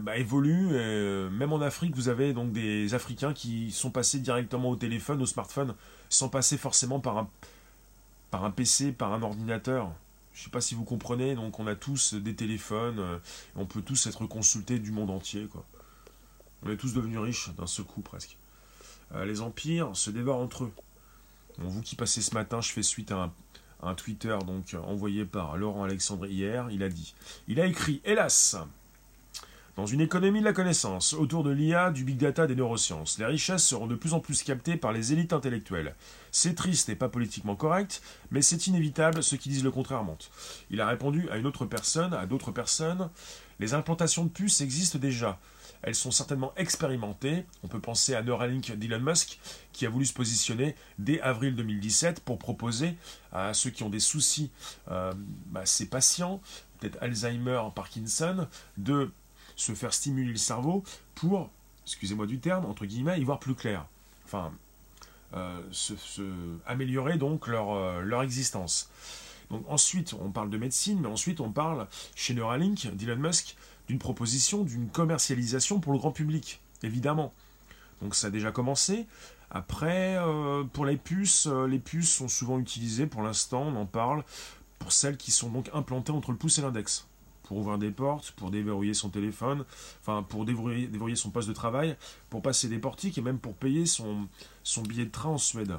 [0.00, 0.68] bah, évolue.
[0.72, 5.20] Euh, même en Afrique, vous avez donc des Africains qui sont passés directement au téléphone,
[5.22, 5.74] au smartphone,
[6.08, 7.28] sans passer forcément par un,
[8.30, 9.90] par un PC, par un ordinateur.
[10.38, 13.18] Je ne sais pas si vous comprenez, donc on a tous des téléphones, euh,
[13.56, 15.48] on peut tous être consultés du monde entier.
[15.48, 15.66] Quoi.
[16.62, 18.36] On est tous devenus riches d'un seul coup presque.
[19.16, 20.72] Euh, les empires se dévorent entre eux.
[21.58, 23.32] vous qui passez ce matin, je fais suite à un,
[23.82, 26.70] un Twitter donc envoyé par Laurent Alexandre hier.
[26.70, 27.16] Il a dit,
[27.48, 28.56] il a écrit, hélas,
[29.78, 33.24] dans une économie de la connaissance, autour de l'IA, du big data, des neurosciences, les
[33.24, 35.94] richesses seront de plus en plus captées par les élites intellectuelles.
[36.32, 38.02] C'est triste et pas politiquement correct,
[38.32, 40.32] mais c'est inévitable, ceux qui disent le contraire mentent.
[40.70, 43.08] Il a répondu à une autre personne, à d'autres personnes,
[43.60, 45.38] les implantations de puces existent déjà.
[45.82, 47.44] Elles sont certainement expérimentées.
[47.62, 49.38] On peut penser à Neuralink d'Elon Musk,
[49.72, 52.96] qui a voulu se positionner dès avril 2017 pour proposer
[53.30, 54.50] à ceux qui ont des soucis,
[54.90, 55.12] euh,
[55.52, 56.40] bah, patients,
[56.80, 59.12] peut-être Alzheimer, Parkinson, de
[59.58, 60.84] se faire stimuler le cerveau
[61.14, 61.50] pour,
[61.84, 63.86] excusez-moi du terme, entre guillemets, y voir plus clair.
[64.24, 64.52] Enfin,
[65.34, 65.92] euh, se,
[66.64, 68.88] améliorer donc leur, euh, existence.
[69.68, 73.56] Ensuite, on parle de médecine, mais ensuite on parle chez Neuralink, d'Elon Musk,
[73.88, 77.32] d'une proposition d'une commercialisation pour le grand public, évidemment.
[78.00, 79.06] Donc ça a déjà commencé.
[79.50, 84.22] Après, euh, pour les puces, les puces sont souvent utilisées pour l'instant, on en parle,
[84.78, 87.07] pour celles qui sont donc implantées entre le pouce et l'index
[87.48, 89.64] pour ouvrir des portes, pour déverrouiller son téléphone,
[90.02, 91.96] enfin pour déverrouiller, son poste de travail,
[92.28, 94.28] pour passer des portiques et même pour payer son,
[94.86, 95.78] billet de train en Suède.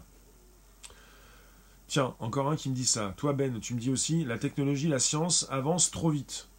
[1.85, 3.13] Tiens, encore un qui me dit ça.
[3.17, 6.49] Toi Ben, tu me dis aussi, la technologie, la science avance trop vite.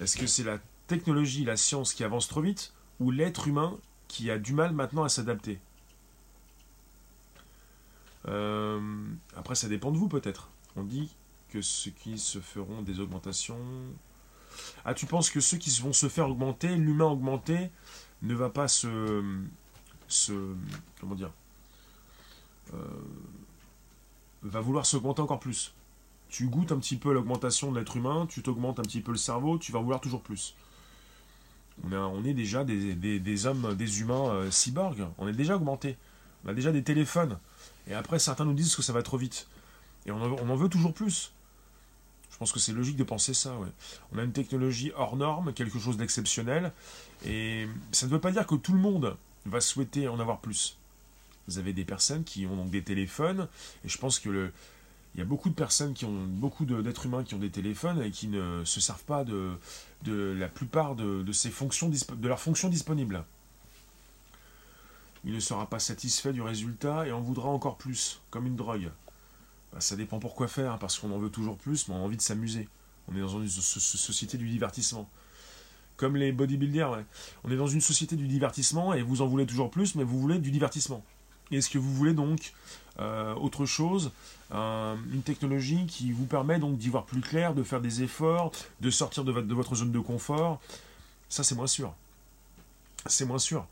[0.00, 4.30] Est-ce que c'est la technologie, la science qui avance trop vite ou l'être humain qui
[4.30, 5.60] a du mal maintenant à s'adapter?
[8.28, 8.80] Euh,
[9.34, 10.50] Après, ça dépend de vous peut-être.
[10.76, 11.16] On dit
[11.48, 13.56] que ceux qui se feront des augmentations
[14.84, 17.70] ah, tu penses que ceux qui vont se faire augmenter, l'humain augmenté,
[18.22, 19.22] ne va pas se.
[20.08, 20.32] se
[21.00, 21.30] comment dire
[22.74, 22.78] euh,
[24.42, 25.72] Va vouloir s'augmenter encore plus?
[26.28, 29.18] Tu goûtes un petit peu l'augmentation de l'être humain, tu t'augmentes un petit peu le
[29.18, 30.54] cerveau, tu vas vouloir toujours plus.
[31.84, 35.96] On, est déjà des, hommes, des humains euh, cyborgs, on est déjà augmentés.
[36.44, 37.38] On a déjà des téléphones.
[37.86, 39.48] Et après, certains nous disent que ça va trop vite.
[40.06, 41.32] Et on en veut toujours plus.
[42.32, 43.54] Je pense que c'est logique de penser ça.
[44.12, 46.72] On a une technologie hors norme, quelque chose d'exceptionnel,
[47.24, 49.16] et ça ne veut pas dire que tout le monde
[49.46, 50.78] va souhaiter en avoir plus.
[51.46, 53.48] Vous avez des personnes qui ont donc des téléphones,
[53.84, 54.52] et je pense que le,
[55.14, 58.02] il y a beaucoup de personnes qui ont, beaucoup d'êtres humains qui ont des téléphones
[58.02, 59.50] et qui ne se servent pas de,
[60.04, 63.24] de la plupart de, ces fonctions, de leurs fonctions disponibles.
[65.24, 68.90] Il ne sera pas satisfait du résultat et en voudra encore plus, comme une drogue.
[69.72, 72.16] Bah, ça dépend pourquoi faire, parce qu'on en veut toujours plus, mais on a envie
[72.16, 72.68] de s'amuser.
[73.08, 75.08] On est dans une société du divertissement.
[75.96, 77.04] Comme les bodybuilders,
[77.44, 80.18] on est dans une société du divertissement et vous en voulez toujours plus, mais vous
[80.18, 81.04] voulez du divertissement.
[81.50, 82.52] Est-ce que vous voulez donc
[82.98, 84.10] euh, autre chose,
[84.50, 88.90] une technologie qui vous permet donc d'y voir plus clair, de faire des efforts, de
[88.90, 90.60] sortir de, votre zone de confort?
[91.28, 91.94] Ça, c'est moins sûr.
[93.06, 93.66] C'est moins sûr.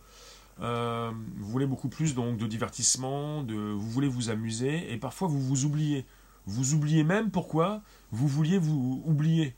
[0.60, 5.28] Euh, vous voulez beaucoup plus donc de divertissement, de, vous voulez vous amuser, et parfois
[5.28, 6.04] vous vous oubliez.
[6.46, 7.82] Vous oubliez même pourquoi
[8.12, 9.54] vous vouliez vous oublier.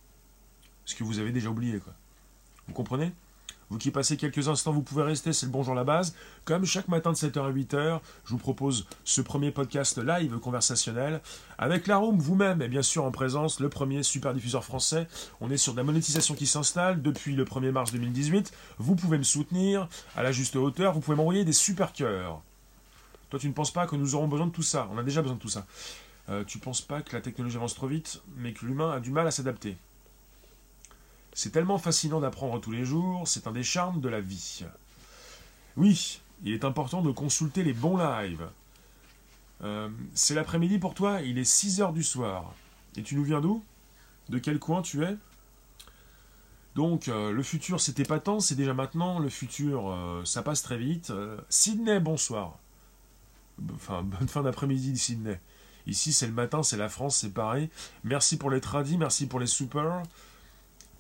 [0.85, 1.95] Ce que vous avez déjà oublié, quoi.
[2.69, 3.13] Vous comprenez?
[3.73, 6.15] Vous qui passez quelques instants, vous pouvez rester, c'est le bonjour la base.
[6.45, 11.23] Comme chaque matin de 7h à 8h, je vous propose ce premier podcast live conversationnel
[11.57, 15.09] avec la room vous-même et bien sûr en présence, le premier super diffuseur français.
[15.41, 18.53] On est sur de la monétisation qui s'installe depuis le 1er mars 2018.
[18.77, 22.43] Vous pouvez me soutenir à la juste hauteur, vous pouvez m'envoyer des super cœurs.
[23.31, 24.87] Toi, tu ne penses pas que nous aurons besoin de tout ça?
[24.93, 25.65] On a déjà besoin de tout ça.
[26.29, 29.01] Euh, tu ne penses pas que la technologie avance trop vite, mais que l'humain a
[29.01, 29.79] du mal à s'adapter?
[31.33, 34.65] C'est tellement fascinant d'apprendre tous les jours, c'est un des charmes de la vie.
[35.77, 38.49] Oui, il est important de consulter les bons lives.
[39.63, 42.53] Euh, c'est l'après-midi pour toi, il est 6 heures du soir.
[42.97, 43.65] Et tu nous viens d'où?
[44.29, 45.17] De quel coin tu es?
[46.75, 49.19] Donc, euh, le futur, c'était pas tant, c'est déjà maintenant.
[49.19, 51.13] Le futur, euh, ça passe très vite.
[51.49, 52.59] Sydney, bonsoir.
[53.75, 55.41] Enfin, bonne fin d'après-midi, Sydney.
[55.87, 57.69] Ici, c'est le matin, c'est la France, c'est pareil.
[58.05, 60.03] Merci pour les tradis, merci pour les super.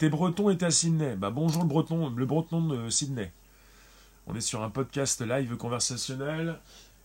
[0.03, 1.14] T'es breton et t'es à Sydney.
[1.14, 3.30] Bah bonjour le breton, le breton de Sydney.
[4.26, 6.59] On est sur un podcast live conversationnel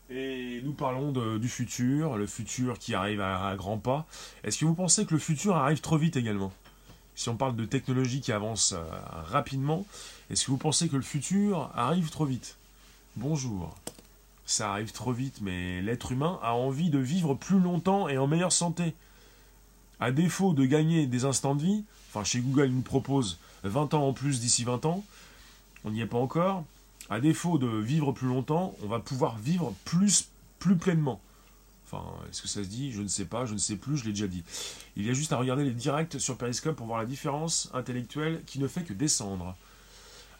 [0.09, 4.07] et nous parlons du futur, le futur qui arrive à, grands pas.
[4.43, 6.51] Est-ce que vous pensez que le futur arrive trop vite également?
[7.13, 8.81] Si on parle de technologie qui avance euh,
[9.27, 9.85] rapidement,
[10.31, 12.57] est-ce que vous pensez que le futur arrive trop vite?
[13.15, 13.77] Bonjour.
[14.47, 18.25] Ça arrive trop vite, mais l'être humain a envie de vivre plus longtemps et en
[18.25, 18.95] meilleure santé.
[19.99, 23.93] À défaut de gagner des instants de vie, Enfin, chez Google, il nous propose 20
[23.93, 25.03] ans en plus d'ici 20 ans.
[25.83, 26.63] On n'y est pas encore.
[27.09, 30.29] À défaut de vivre plus longtemps, on va pouvoir vivre plus,
[30.59, 31.21] plus pleinement.
[31.85, 32.91] Enfin, est-ce que ça se dit?
[32.91, 34.43] Je ne sais pas, je ne sais plus, je l'ai déjà dit.
[34.97, 38.43] Il y a juste à regarder les directs sur Periscope pour voir la différence intellectuelle
[38.45, 39.55] qui ne fait que descendre.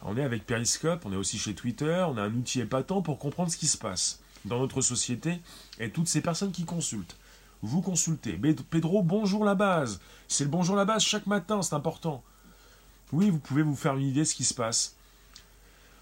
[0.02, 3.18] On est avec Periscope, on est aussi chez Twitter, on a un outil épatant pour
[3.18, 5.40] comprendre ce qui se passe dans notre société
[5.80, 7.16] et toutes ces personnes qui consultent
[7.62, 8.38] vous consultez.
[8.70, 10.00] Pedro, bonjour la base.
[10.28, 12.22] C'est le bonjour la base chaque matin, c'est important.
[13.12, 14.96] Oui, vous pouvez vous faire une idée de ce qui se passe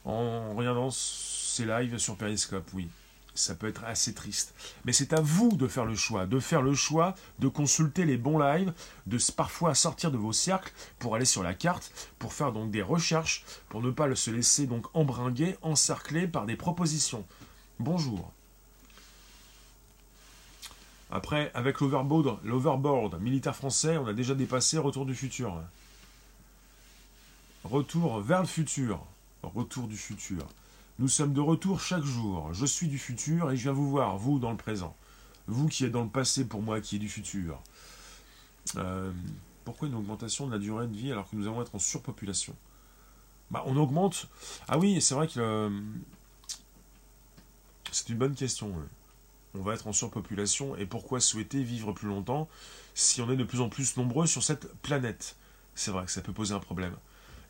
[0.04, 2.88] en regardant ces lives sur Periscope, oui.
[3.34, 4.54] Ça peut être assez triste.
[4.86, 8.16] Mais c'est à vous de faire le choix, de faire le choix de consulter les
[8.16, 8.72] bons lives,
[9.06, 12.80] de parfois sortir de vos cercles pour aller sur la carte, pour faire donc des
[12.80, 17.26] recherches, pour ne pas se laisser donc embringuer, encercler par des propositions.
[17.78, 18.32] Bonjour.
[21.10, 25.62] Après, avec l'overboard, l'overboard militaire français, on a déjà dépassé Retour du futur.
[27.64, 29.04] Retour vers le futur.
[29.42, 30.46] Retour du futur.
[30.98, 32.52] Nous sommes de retour chaque jour.
[32.52, 34.96] Je suis du futur et je viens vous voir, vous, dans le présent.
[35.46, 37.60] Vous qui êtes dans le passé pour moi qui est du futur.
[38.76, 39.12] Euh,
[39.64, 42.56] pourquoi une augmentation de la durée de vie alors que nous allons être en surpopulation?
[43.50, 44.28] Bah, On augmente.
[44.68, 45.70] Ah oui, c'est vrai que.
[47.92, 48.74] C'est une bonne question
[49.58, 52.48] on va être en surpopulation et pourquoi souhaiter vivre plus longtemps
[52.94, 55.36] si on est de plus en plus nombreux sur cette planète?
[55.74, 56.96] C'est vrai que ça peut poser un problème.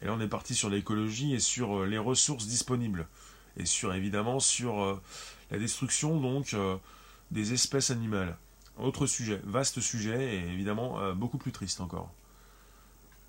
[0.02, 3.06] Et là on est parti sur l'écologie et sur euh, les ressources disponibles
[3.56, 5.00] et sur évidemment sur euh,
[5.50, 6.76] la destruction donc euh,
[7.30, 8.36] des espèces animales.
[8.78, 12.12] Autre sujet, vaste sujet et évidemment beaucoup plus triste encore.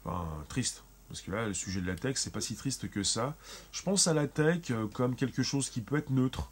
[0.04, 0.84] Enfin, triste.
[1.08, 3.38] Parce que là, le sujet de la tech, c'est pas si triste que ça.
[3.72, 6.52] Je pense à la tech comme quelque chose qui peut être neutre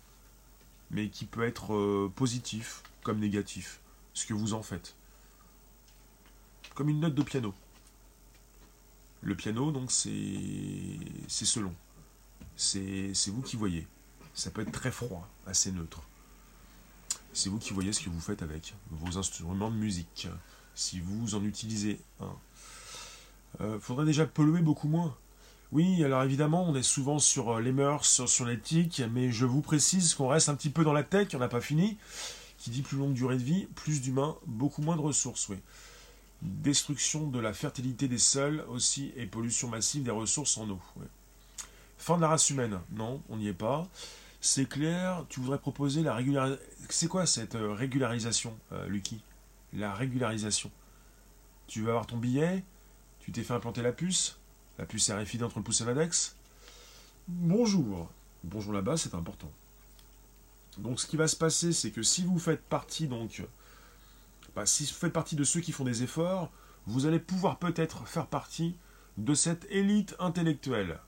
[0.91, 3.79] mais qui peut être euh, positif comme négatif,
[4.13, 4.95] ce que vous en faites.
[6.73, 7.53] Comme une note de piano.
[9.21, 10.09] Le piano, donc, c'est
[11.27, 11.73] selon.
[12.55, 13.87] C'est vous qui voyez.
[14.33, 16.01] Ça peut être très froid, assez neutre.
[17.33, 20.27] C'est vous qui voyez ce que vous faites avec vos instruments de musique.
[20.73, 22.35] Si vous en utilisez un.
[23.61, 25.15] Euh, faudrait déjà polluer beaucoup moins.
[25.75, 29.59] Oui, alors évidemment, on est souvent sur euh, les mœurs, sur l'éthique, mais je vous
[29.59, 31.97] précise qu'on reste un petit peu dans la tech, on n'a pas fini.
[32.57, 35.57] Qui dit plus longue durée de vie, plus d'humains, beaucoup moins de ressources, oui.
[36.41, 40.79] Destruction de la fertilité des sols aussi et pollution massive des ressources en eau.
[41.97, 43.85] Fin de la race humaine, non, on n'y est pas.
[44.39, 46.65] C'est clair, tu voudrais proposer la régularisation.
[46.87, 49.21] C'est quoi cette euh, régularisation, euh, Lucky?
[49.73, 50.71] La régularisation.
[51.67, 52.63] Tu veux avoir ton billet?
[53.19, 54.37] Tu t'es fait implanter la puce?
[54.77, 56.35] La puce RFID entre le pouce et l'index
[57.27, 58.09] Bonjour.
[58.43, 59.49] Bonjour là-bas, c'est important.
[60.77, 63.43] Donc ce qui va se passer, c'est que si vous faites partie donc,
[64.53, 66.51] bah, si vous faites partie de ceux qui font des efforts,
[66.87, 68.75] vous allez pouvoir peut-être faire partie
[69.17, 70.99] de cette élite intellectuelle.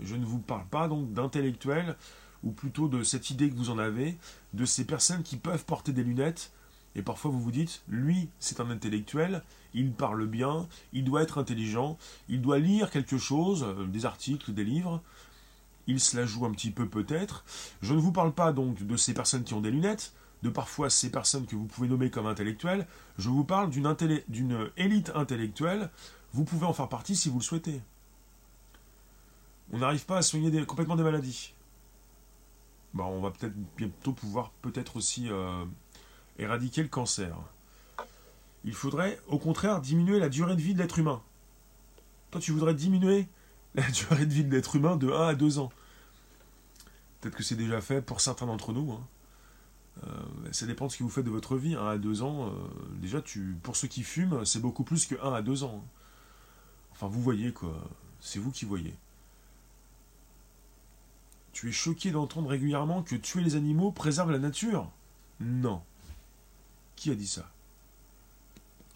[0.00, 1.96] Je ne vous parle pas donc d'intellectuels,
[2.42, 4.16] ou plutôt de cette idée que vous en avez,
[4.54, 6.50] de ces personnes qui peuvent porter des lunettes,
[6.94, 9.42] et parfois vous vous dites, lui c'est un intellectuel,
[9.74, 14.52] il parle bien, il doit être intelligent, il doit lire quelque chose, euh, des articles,
[14.52, 15.02] des livres,
[15.86, 17.44] il se la joue un petit peu peut-être.
[17.80, 20.12] Je ne vous parle pas donc de ces personnes qui ont des lunettes,
[20.42, 22.86] de parfois ces personnes que vous pouvez nommer comme intellectuelles,
[23.18, 25.90] je vous parle d'une élite intellectuelle,
[26.32, 27.80] vous pouvez en faire partie si vous le souhaitez.
[29.72, 31.54] On n'arrive pas à soigner complètement des maladies.
[32.94, 35.64] Bah, on va peut-être bientôt pouvoir peut-être aussi euh,
[36.38, 37.36] éradiquer le cancer.
[38.64, 41.22] Il faudrait au contraire diminuer la durée de vie de l'être humain.
[42.30, 43.26] Toi tu voudrais diminuer
[43.74, 45.72] la durée de vie de l'être humain de 1 à 2 ans.
[47.20, 48.92] Peut-être que c'est déjà fait pour certains d'entre nous.
[48.92, 49.06] Hein.
[50.04, 50.08] Euh,
[50.50, 51.74] ça dépend de ce que vous faites de votre vie.
[51.74, 52.52] 1 à 2 ans, euh,
[53.00, 53.22] déjà,
[53.62, 55.82] pour ceux qui fument, c'est beaucoup plus que 1 à 2 ans.
[55.84, 55.88] Hein.
[56.92, 57.74] Enfin, vous voyez quoi.
[58.20, 58.94] C'est vous qui voyez.
[61.52, 64.90] Tu es choqué d'entendre régulièrement que tuer les animaux préserve la nature?
[65.40, 65.82] Non.
[67.02, 67.50] Qui a dit ça?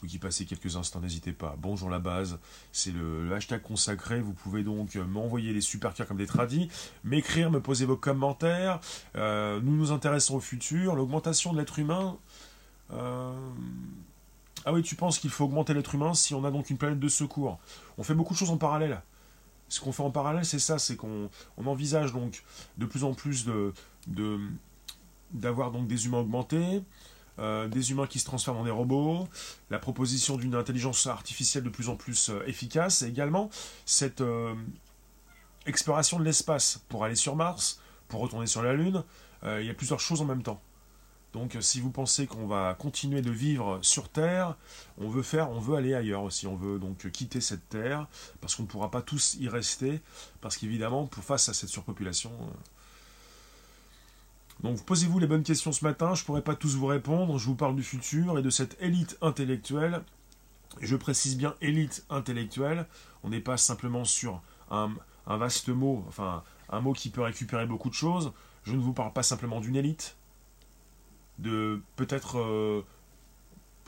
[0.01, 1.57] Vous qui passez quelques instants, n'hésitez pas.
[1.59, 2.39] Bonjour la base,
[2.71, 4.21] c'est le, hashtag consacré.
[4.21, 6.69] Vous pouvez donc m'envoyer les super cœurs comme des tradis,
[7.03, 8.79] m'écrire, me poser vos commentaires.
[9.17, 12.17] Euh, nous nous intéressons au futur, l'augmentation de l'être humain.
[12.93, 13.33] Euh,
[14.65, 17.01] ah oui, tu penses qu'il faut augmenter l'être humain si on a donc une planète
[17.01, 17.59] de secours?
[17.99, 19.03] On fait beaucoup de choses en parallèle.
[19.69, 22.45] Ce qu'on fait en parallèle, c'est ça, c'est qu'on envisage donc
[22.79, 23.75] de plus en plus de
[25.33, 26.85] d'avoir donc des humains augmentés,
[27.39, 29.29] euh, des humains qui se transforment en des robots,
[29.71, 33.51] la proposition d'une intelligence artificielle de plus en plus euh, efficace, et également
[33.85, 34.55] cette euh,
[35.67, 39.03] exploration de l'espace pour aller sur Mars, pour retourner sur la Lune.
[39.45, 40.61] il y a plusieurs choses en même temps.
[41.33, 44.57] Donc si vous pensez qu'on va continuer de vivre sur Terre,
[44.97, 46.47] on veut faire, on veut aller ailleurs aussi.
[46.47, 48.07] On veut donc quitter cette Terre
[48.41, 50.01] parce qu'on ne pourra pas tous y rester,
[50.41, 52.33] parce qu'évidemment, face à cette surpopulation,
[54.63, 57.47] donc posez-vous les bonnes questions ce matin, je ne pourrai pas tous vous répondre, je
[57.47, 60.03] vous parle du futur et de cette élite intellectuelle.
[60.81, 62.87] Je précise bien élite intellectuelle,
[63.23, 64.91] on n'est pas simplement sur un,
[65.27, 68.33] vaste mot, enfin un mot qui peut récupérer beaucoup de choses.
[68.65, 70.17] Je ne vous parle pas simplement d'une élite,
[71.39, 72.85] de peut-être, euh,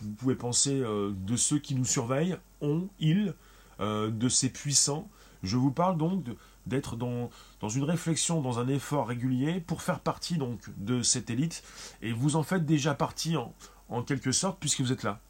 [0.02, 3.34] vous pouvez penser euh, de ceux qui nous surveillent, on, ils,
[3.80, 5.08] euh, de ces puissants.
[5.42, 6.36] Je vous parle donc de,
[6.68, 11.30] d'être dans, dans une réflexion, dans un effort régulier pour faire partie donc de cette
[11.30, 11.62] élite.
[12.02, 13.54] Et vous en faites déjà partie en,
[13.88, 15.20] en quelque sorte puisque vous êtes là.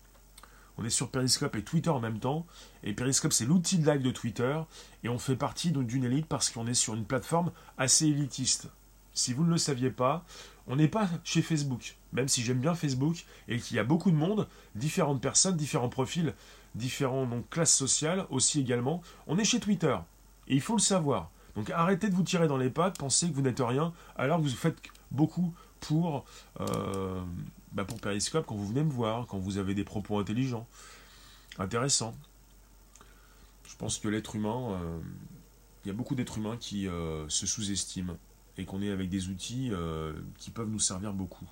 [0.78, 2.46] On est sur Periscope et Twitter en même temps.
[2.84, 4.56] Et Periscope, c'est l'outil de live de Twitter.
[5.02, 8.68] Et on fait partie d'une élite parce qu'on est sur une plateforme assez élitiste.
[9.12, 10.24] Si vous ne le saviez pas,
[10.68, 11.96] on n'est pas chez Facebook.
[12.12, 15.88] Même si j'aime bien Facebook et qu'il y a beaucoup de monde, différentes personnes, différents
[15.88, 16.32] profils,
[16.76, 19.02] différentes classes sociales aussi également.
[19.26, 19.96] On est chez Twitter.
[20.48, 21.30] Et il faut le savoir.
[21.54, 24.42] Donc arrêtez de vous tirer dans les pattes, pensez que vous n'êtes rien, alors que
[24.42, 24.78] vous faites
[25.10, 26.24] beaucoup pour,
[26.60, 27.22] euh,
[27.72, 30.66] bah, pour Periscope quand vous venez me voir, quand vous avez des propos intelligents,
[31.58, 32.14] intéressants.
[33.68, 34.98] Je pense que l'être humain, euh,
[35.84, 38.16] il y a beaucoup d'êtres humains qui euh, se sous-estiment
[38.56, 39.70] et qu'on est avec des outils
[40.36, 41.46] qui peuvent nous servir beaucoup.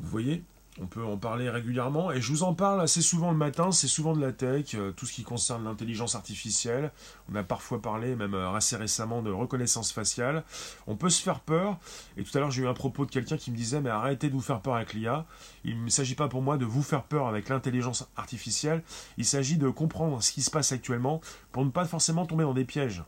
[0.00, 0.42] Vous voyez?
[0.80, 3.86] On peut en parler régulièrement et je vous en parle assez souvent le matin, c'est
[3.86, 6.90] souvent de la tech, euh, tout ce qui concerne l'intelligence artificielle.
[7.30, 10.42] On a parfois parlé, même euh, assez récemment, de reconnaissance faciale.
[10.86, 11.78] On peut se faire peur
[12.16, 14.28] et tout à l'heure j'ai eu un propos de quelqu'un qui me disait mais arrêtez
[14.28, 15.26] de vous faire peur avec l'IA.
[15.64, 18.82] Il ne s'agit pas pour moi de vous faire peur avec l'intelligence artificielle,
[19.18, 21.20] il s'agit de comprendre ce qui se passe actuellement
[21.52, 23.04] pour ne pas forcément tomber dans des pièges.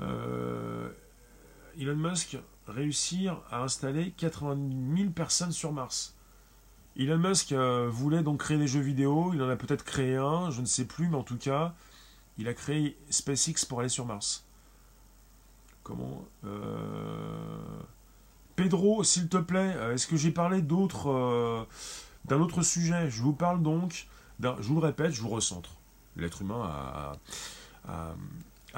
[0.00, 0.88] Euh,
[1.78, 2.36] Elon Musk
[2.68, 6.14] réussir à installer 80 000 personnes sur Mars.
[6.96, 10.50] Elon Musk euh, voulait donc créer des jeux vidéo, il en a peut-être créé un,
[10.50, 11.74] je ne sais plus, mais en tout cas,
[12.38, 14.44] il a créé SpaceX pour aller sur Mars.
[15.82, 17.58] Comment euh,
[18.56, 21.66] Pedro, s'il te plaît, euh, est-ce que j'ai parlé d'autres,
[22.24, 23.10] d'un autre sujet?
[23.10, 24.06] Je vous parle donc,
[24.40, 25.70] je vous le répète, je vous recentre.
[26.16, 26.62] L'être humain
[27.88, 28.14] a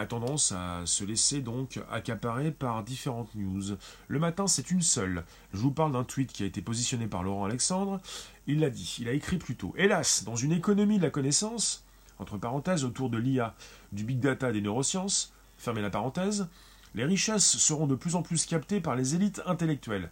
[0.04, 3.78] tendance à se laisser donc accaparer par différentes news.
[4.08, 5.24] Le matin, c'est une seule.
[5.54, 8.02] Je vous parle d'un tweet qui a été positionné par Laurent Alexandre.
[8.46, 9.72] Il l'a dit, il a écrit plutôt.
[9.78, 11.82] Hélas, dans une économie de la connaissance,
[12.18, 13.54] entre parenthèses autour de l'IA,
[13.92, 16.46] du big data des neurosciences, fermez la parenthèse,
[16.94, 20.10] Les richesses seront de plus en plus captées par les élites intellectuelles.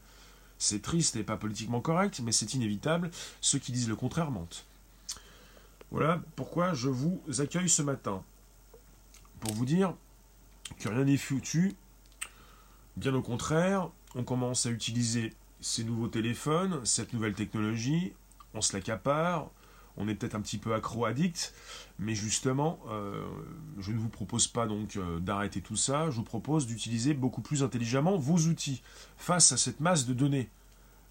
[0.59, 3.11] C'est triste et pas politiquement correct, mais c'est inévitable.
[3.41, 4.65] Ceux qui disent le contraire mentent.
[5.91, 8.23] Voilà pourquoi je vous accueille ce matin.
[9.53, 9.95] Vous dire
[10.79, 11.75] que rien n'est foutu.
[12.97, 18.13] Bien au contraire, on commence à utiliser ces nouveaux téléphones, cette nouvelle technologie,
[18.55, 19.51] on se l'accapare,
[19.97, 21.55] on est peut-être un petit peu accro-addict,
[21.99, 23.25] mais justement, euh,
[23.79, 27.43] je ne vous propose pas donc euh, d'arrêter tout ça, je vous propose d'utiliser beaucoup
[27.43, 28.83] plus intelligemment vos outils
[29.17, 30.49] face à cette masse de données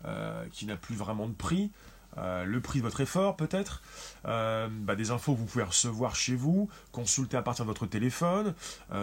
[0.05, 1.71] euh, qui n'a plus vraiment de prix.
[2.17, 3.81] Le prix de votre effort peut-être,
[4.23, 8.53] bah, des infos que vous pouvez recevoir chez vous, consulter à partir de votre téléphone,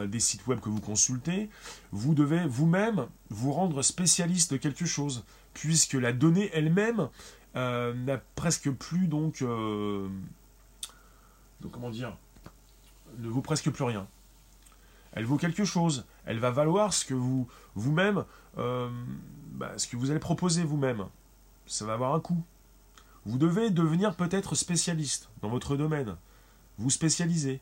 [0.07, 1.51] des sites web que vous consultez,
[1.93, 7.09] vous devez vous-même vous rendre spécialiste de quelque chose, puisque la donnée elle-même
[7.57, 10.09] euh, n'a presque plus donc, euh,
[11.73, 12.17] comment dire
[13.19, 14.07] ne vaut presque plus rien.
[15.13, 16.07] Elle vaut quelque chose.
[16.25, 18.25] Elle va valoir ce que vous vous-même
[18.57, 18.89] euh,
[19.53, 21.07] bah, ce que vous allez proposer vous-même.
[21.67, 22.43] Ça va avoir un coût.
[23.27, 26.17] Vous devez devenir peut-être spécialiste dans votre domaine.
[26.79, 27.61] Vous spécialiser.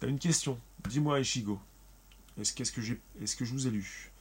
[0.00, 0.58] T'as une question.
[0.88, 1.60] Dis-moi, Ishigo.
[2.38, 4.12] Est-ce que je vous ai lu?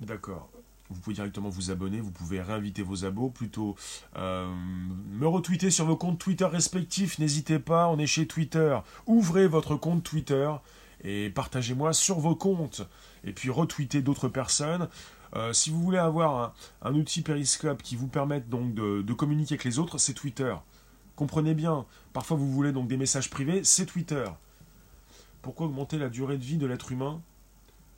[0.00, 0.50] D'accord.
[0.90, 3.76] Vous pouvez directement vous abonner, vous pouvez réinviter vos abos, plutôt
[4.16, 4.52] euh,
[5.10, 8.78] me retweeter sur vos comptes Twitter respectifs, n'hésitez pas, on est chez Twitter.
[9.06, 10.50] Ouvrez votre compte Twitter
[11.02, 12.82] et partagez-moi sur vos comptes.
[13.24, 14.88] Et puis retweetez d'autres personnes.
[15.34, 19.64] Euh, si vous voulez avoir un, outil Periscope qui vous permette donc de, communiquer avec
[19.64, 20.54] les autres, c'est Twitter.
[21.16, 24.24] Comprenez bien, parfois vous voulez donc des messages privés, c'est Twitter.
[25.40, 27.20] Pourquoi augmenter la durée de vie de l'être humain,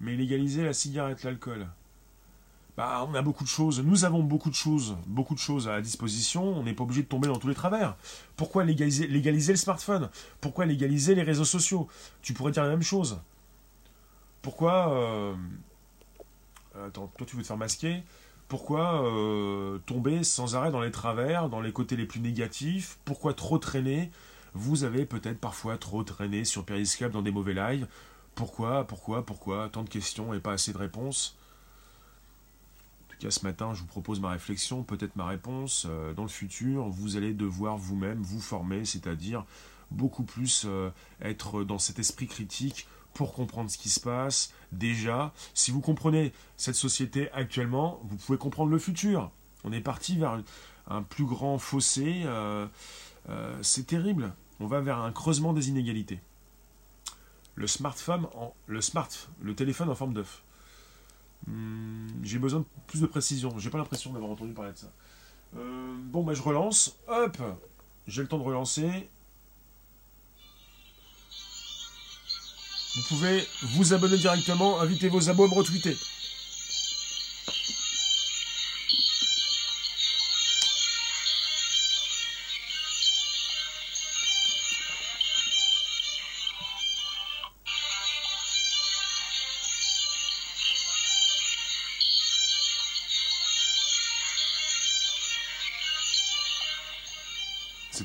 [0.01, 1.67] mais légaliser la cigarette, l'alcool?
[2.77, 5.81] Bah, on a beaucoup de choses, nous avons beaucoup de choses, beaucoup de choses à
[5.81, 7.97] disposition, on n'est pas obligé de tomber dans tous les travers.
[8.37, 10.11] Pourquoi légaliser, légaliser le smartphone?
[10.41, 11.87] Pourquoi légaliser les réseaux sociaux?
[12.21, 13.21] Tu pourrais dire la même chose.
[14.43, 14.93] Pourquoi...
[14.93, 15.35] Euh,
[16.87, 18.03] attends, toi tu veux te faire masquer.
[18.49, 22.99] Pourquoi euh, tomber sans arrêt dans les travers, dans les côtés les plus négatifs?
[23.05, 24.11] Pourquoi trop traîner?
[24.53, 27.87] Vous avez peut-être parfois trop traîné sur Periscope dans des mauvais lives.
[28.35, 29.69] Pourquoi Pourquoi Pourquoi?
[29.71, 31.37] Tant de questions et pas assez de réponses.
[33.31, 35.87] Ce matin, je vous propose ma réflexion, peut-être ma réponse.
[35.89, 39.47] Euh, dans le futur, vous allez devoir vous-même vous former, c'est-à-dire
[39.91, 40.91] beaucoup plus euh,
[41.23, 44.53] être dans cet esprit critique pour comprendre ce qui se passe.
[44.73, 49.31] Déjà, si vous comprenez cette société actuellement, vous pouvez comprendre le futur.
[49.65, 50.43] On est parti vers
[50.89, 52.23] un plus grand fossé.
[52.27, 52.67] Euh,
[53.63, 54.35] c'est terrible.
[54.61, 56.21] On va vers un creusement des inégalités.
[57.55, 59.09] Le smartphone, en, le smart,
[59.41, 60.43] le téléphone en forme d'œuf.
[61.47, 63.57] Hmm, j'ai besoin de plus de précision.
[63.59, 64.93] J'ai pas l'impression d'avoir entendu parler de ça.
[65.57, 66.97] Euh, bon, bah je relance.
[67.07, 67.39] Hop
[68.09, 69.09] J'ai le temps de relancer.
[72.95, 75.97] Vous pouvez vous abonner directement, inviter vos abos à me retweeter.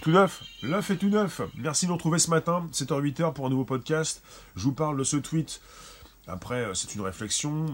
[0.09, 0.43] Tout neuf.
[0.89, 1.41] Est tout neuf.
[1.55, 4.23] Merci de nous retrouver ce matin, 7h-8h pour un nouveau podcast.
[4.55, 5.61] Je vous parle de ce tweet.
[6.25, 7.67] Après, euh, c'est une réflexion.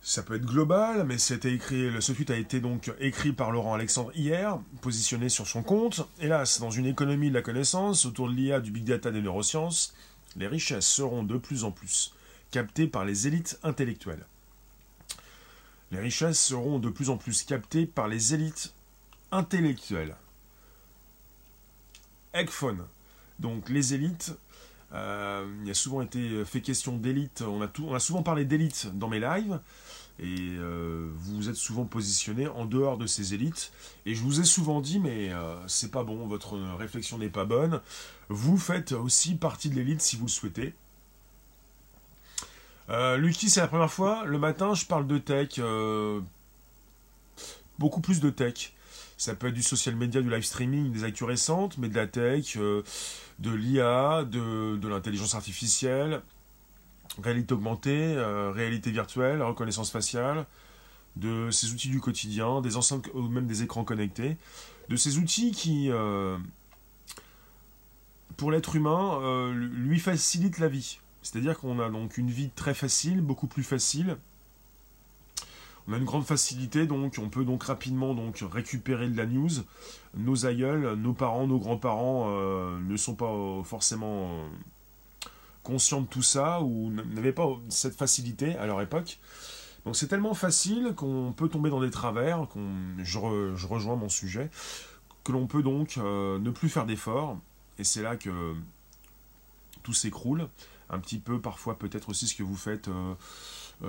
[0.00, 3.74] Ça peut être global, mais c'était écrit, ce tweet a été donc écrit par Laurent
[3.74, 6.08] Alexandre hier, positionné sur son compte.
[6.18, 9.94] Hélas, dans une économie de la connaissance, autour de l'IA, du big data des neurosciences,
[10.36, 12.14] les richesses seront de plus en plus
[12.50, 14.24] captées par les élites intellectuelles.
[15.90, 18.72] Les richesses seront de plus en plus captées par les élites
[19.30, 20.16] intellectuelles.
[23.38, 24.36] Donc les élites.
[24.94, 27.42] Euh, il a souvent été fait question d'élite.
[27.42, 29.60] On, a on a souvent parlé d'élite dans mes lives.
[30.20, 33.72] Et euh, vous vous êtes souvent positionné en dehors de ces élites.
[34.04, 37.44] Et je vous ai souvent dit, mais euh, c'est pas bon, votre réflexion n'est pas
[37.44, 37.80] bonne.
[38.28, 40.74] Vous faites aussi partie de l'élite si vous le souhaitez.
[42.88, 44.24] Lucky, c'est la première fois.
[44.24, 45.60] Le matin, je parle de tech.
[47.78, 48.72] beaucoup plus de tech.
[49.18, 52.06] Ça peut être du social media, du live streaming, des actus récentes, mais de la
[52.06, 52.84] tech, euh,
[53.40, 56.22] de l'IA, de, l'intelligence artificielle,
[57.20, 60.46] réalité augmentée, euh, réalité virtuelle, reconnaissance faciale,
[61.16, 64.36] de ces outils du quotidien, des enceintes ou même des écrans connectés,
[64.88, 66.38] de ces outils qui, euh,
[68.36, 71.00] pour l'être humain, lui facilitent la vie.
[71.22, 74.16] C'est-à-dire qu'on a donc une vie très facile, beaucoup plus facile.
[75.88, 79.50] On a une grande facilité, donc on peut donc rapidement donc récupérer de la news.
[80.14, 83.32] Nos aïeuls, nos parents, nos grands-parents euh, ne sont pas
[83.64, 84.48] forcément euh,
[85.62, 89.18] conscients de tout ça ou n'avaient pas cette facilité à leur époque.
[89.84, 92.68] Donc c'est tellement facile qu'on peut tomber dans des travers, qu'on
[92.98, 93.18] je,
[93.66, 94.50] rejoins mon sujet,
[95.24, 97.38] que l'on peut donc euh, ne plus faire d'efforts.
[97.78, 98.54] Et c'est là que
[99.82, 100.48] tout s'écroule.
[100.90, 103.14] Un petit peu parfois peut-être aussi ce que vous faites euh,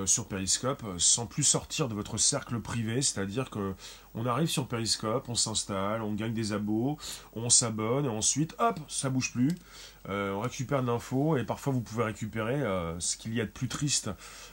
[0.05, 3.73] sur Periscope sans plus sortir de votre cercle privé, c'est-à-dire que
[4.13, 6.97] on arrive sur Periscope, on s'installe, on gagne des abos,
[7.33, 9.49] on s'abonne et ensuite hop, ça bouge plus.
[10.07, 13.45] Euh, on récupère de l'info et parfois vous pouvez récupérer euh, ce qu'il y a
[13.45, 14.09] de plus triste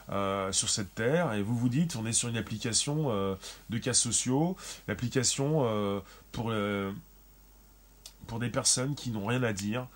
[0.09, 3.37] sur cette terre et vous vous dites on est sur une application
[3.71, 4.57] de cas sociaux,
[4.89, 6.53] l'application pour
[8.27, 9.87] pour des personnes qui n'ont rien à dire.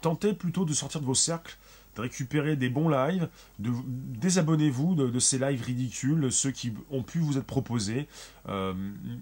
[0.00, 1.56] tentez plutôt de sortir de vos cercles
[1.98, 3.28] récupérer des bons lives,
[3.58, 8.08] désabonnez-vous de, ces lives ridicules, ceux qui ont pu vous être proposés,
[8.48, 8.74] euh,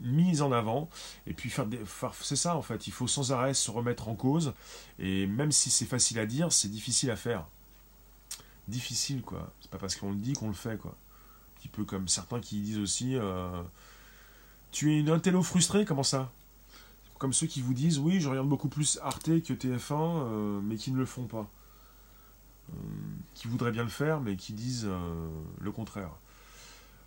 [0.03, 0.89] mis en avant,
[1.27, 1.81] et puis faire des,
[2.21, 4.53] c'est ça en fait, il faut sans arrêt se remettre en cause,
[4.99, 7.47] et même si c'est facile à dire, c'est difficile à faire.
[8.69, 10.93] Difficile quoi, c'est pas parce qu'on le dit qu'on le fait quoi.
[10.93, 13.63] Un petit peu comme certains qui disent aussi, euh,
[14.73, 16.31] tu es une intello frustrée, comment ça?
[17.19, 20.77] Comme ceux qui vous disent oui je regarde beaucoup plus Arte que TF1 euh, mais
[20.77, 21.49] qui ne le font pas
[23.35, 25.29] qui voudraient bien le faire, mais qui disent euh,
[25.61, 26.11] le contraire.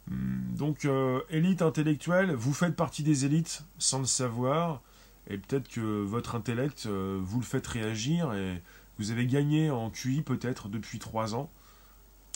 [0.10, 4.82] Hum, donc, euh, élite intellectuelle, vous faites partie des élites sans le savoir,
[5.28, 8.62] et peut-être que votre intellect, euh, vous le faites réagir, et
[8.98, 11.50] vous avez gagné en QI peut-être depuis trois ans,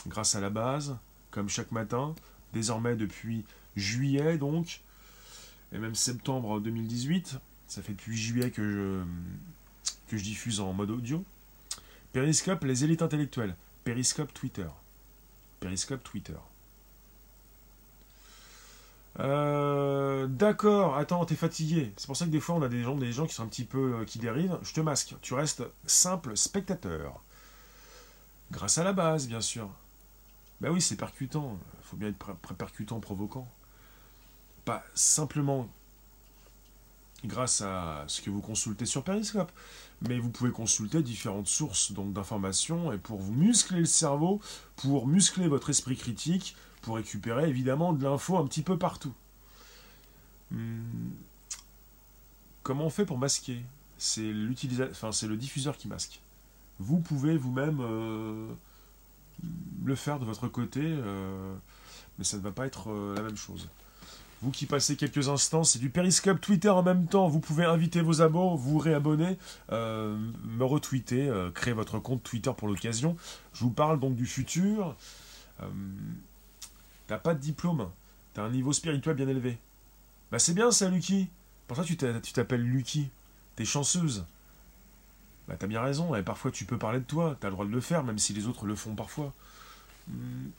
[0.08, 0.98] grâce à la base,
[1.32, 2.16] comme chaque matin,
[2.52, 3.46] désormais depuis
[3.76, 4.82] juillet donc,
[5.72, 9.04] et même septembre 2018, ça fait depuis juillet que
[10.12, 11.26] je diffuse en mode audio.
[12.14, 13.56] Periscope, les élites intellectuelles.
[13.84, 14.68] Periscope Twitter.
[15.60, 16.38] Periscope Twitter.
[19.20, 21.92] Euh, d'accord, attends, t'es fatigué.
[21.98, 23.48] C'est pour ça que des fois on a des gens, des gens qui sont un
[23.48, 24.58] petit peu euh, qui dérivent.
[24.64, 25.16] Je te masque.
[25.22, 27.22] Tu restes simple spectateur.
[28.52, 29.70] Grâce à la base, bien sûr.
[30.62, 31.58] Ben oui, c'est percutant.
[31.80, 33.48] Il faut bien être percutant, provoquant.
[34.66, 35.68] Pas simplement
[37.26, 39.52] grâce à ce que vous consultez sur Periscope.
[40.08, 44.42] Mais vous pouvez consulter différentes sources d'informations et pour vous muscler le cerveau,
[44.76, 49.14] pour muscler votre esprit critique, pour récupérer évidemment de l'info un petit peu partout.
[50.52, 50.82] Hmm.
[52.64, 53.62] Comment on fait pour masquer?
[53.98, 56.20] C'est le diffuseur qui masque.
[56.80, 58.48] Vous pouvez vous-même euh,
[59.86, 61.56] le faire de votre côté, euh,
[62.18, 63.70] mais ça ne va pas être euh, la même chose.
[64.44, 67.30] Vous qui passez quelques instants, c'est du Periscope Twitter en même temps.
[67.30, 69.38] Vous pouvez inviter vos abos, vous réabonner,
[69.72, 73.16] euh, me retweeter, euh, créer votre compte Twitter pour l'occasion.
[73.54, 74.98] Je vous parle donc du futur.
[75.62, 75.66] Euh,
[77.08, 77.90] t'as pas de diplôme,
[78.34, 79.58] t'as un niveau spirituel bien élevé.
[80.30, 81.30] Bah c'est bien ça, Lucky.
[81.70, 83.10] Pour ça, tu t'appelles Lucky.
[83.56, 84.26] T'es chanceuse.
[85.48, 87.72] Bah t'as bien raison, et parfois tu peux parler de toi, t'as le droit de
[87.72, 89.32] le faire, même si les autres le font parfois.
[90.10, 90.50] Hmm.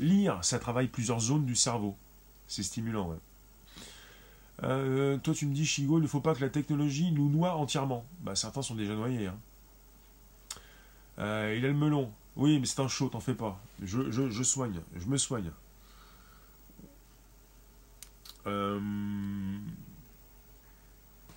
[0.00, 1.96] Lire, ça travaille plusieurs zones du cerveau.
[2.52, 3.16] C'est stimulant, ouais.
[4.62, 7.56] Euh, toi, tu me dis, Chigo, il ne faut pas que la technologie nous noie
[7.56, 8.04] entièrement.
[8.20, 9.28] Bah, certains sont déjà noyés.
[9.28, 9.38] Hein.
[11.18, 12.12] Euh, il a le melon.
[12.36, 13.58] Oui, mais c'est un chaud, t'en fais pas.
[13.82, 15.50] Je, je, soigne, je me soigne.
[18.46, 18.78] Euh,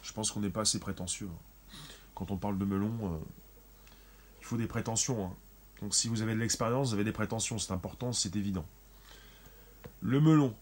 [0.03, 1.29] je pense qu'on n'est pas assez prétentieux.
[1.31, 1.77] Hein.
[2.13, 3.21] Quand on parle de melon,
[4.41, 5.27] il faut des prétentions.
[5.27, 5.33] Hein.
[5.81, 8.65] Donc si vous avez de l'expérience, vous avez des prétentions, c'est important, c'est évident.
[10.01, 10.53] Le melon,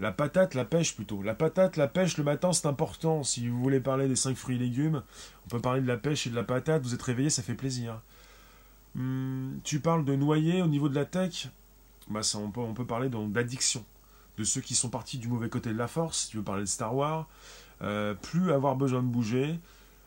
[0.00, 1.22] la patate, la pêche plutôt.
[1.22, 3.22] La patate, la pêche le matin, c'est important.
[3.22, 5.02] Si vous voulez parler des 5 fruits et légumes,
[5.46, 6.82] on peut parler de la pêche et de la patate.
[6.82, 8.00] Vous êtes réveillé, ça fait plaisir.
[8.94, 11.48] Hmm, tu parles de noyer au niveau de la tech?
[12.08, 13.84] Bah ça, on, peut, on peut parler d'addiction.
[14.36, 16.24] De ceux qui sont partis du mauvais côté de la force.
[16.24, 17.28] Si tu veux parler de Star Wars?
[17.82, 19.58] Euh, plus avoir besoin de bouger.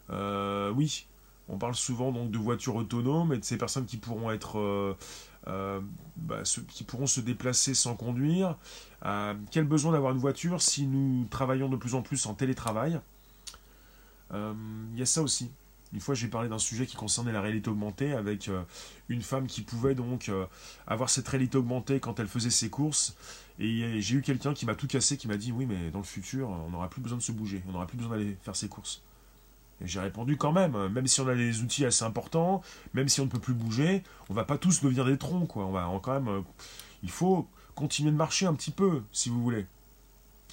[0.10, 1.06] Euh, oui,
[1.50, 4.96] on parle souvent donc de voitures autonomes et de ces personnes qui pourront être euh,
[5.48, 5.80] euh,
[6.18, 8.58] bah, ceux qui pourront se déplacer sans conduire.
[9.06, 13.00] Euh, quel besoin d'avoir une voiture si nous travaillons de plus en plus en télétravail?
[14.34, 14.54] Euh,
[14.94, 15.50] Il y a ça aussi.
[15.94, 18.50] Une fois, j'ai parlé d'un sujet qui concernait la réalité augmentée avec
[19.08, 20.30] une femme qui pouvait donc
[20.86, 23.16] avoir cette réalité augmentée quand elle faisait ses courses.
[23.58, 26.04] Et j'ai eu quelqu'un qui m'a tout cassé, qui m'a dit oui, mais dans le
[26.04, 28.68] futur, on n'aura plus besoin de se bouger, on n'aura plus besoin d'aller faire ses
[28.68, 29.02] courses.
[29.82, 32.64] Et j'ai répondu quand même, même si on a des outils assez importants,
[32.94, 35.56] même si on ne peut plus bouger, on va pas tous devenir des troncs.
[35.56, 36.42] On va quand même, euh,
[37.04, 39.68] il faut continuer de marcher un petit peu, si vous voulez.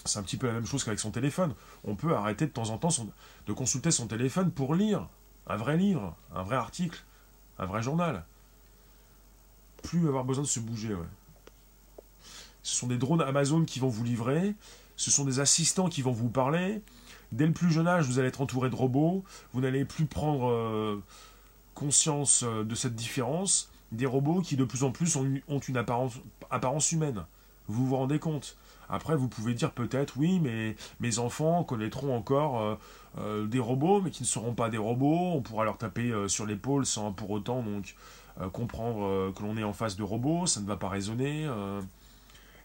[0.04, 1.54] C'est un petit peu la même chose qu'avec son téléphone.
[1.84, 2.90] On peut arrêter de temps en temps
[3.46, 5.08] de consulter son téléphone pour lire
[5.46, 7.02] un vrai livre, un vrai article,
[7.58, 8.24] un vrai journal.
[9.82, 11.06] Plus avoir besoin de se bouger, ouais.
[12.62, 14.54] Ce sont des drones Amazon qui vont vous livrer.
[14.96, 16.82] Ce sont des assistants qui vont vous parler.
[17.34, 19.24] Dès le plus jeune âge, vous allez être entouré de robots.
[19.52, 21.02] Vous n'allez plus prendre euh,
[21.74, 23.72] conscience euh, de cette différence.
[23.90, 27.24] Des robots qui de plus en plus ont, une apparence, humaine.
[27.66, 28.56] Vous vous rendez compte
[28.90, 32.78] après, vous pouvez dire peut-être, oui, mais mes enfants connaîtront encore
[33.18, 35.32] euh, des robots, mais qui ne seront pas des robots.
[35.32, 37.96] On pourra leur taper sur l'épaule sans pour autant donc
[38.52, 40.46] comprendre que l'on est en face de robots.
[40.46, 41.48] Ça ne va pas résonner.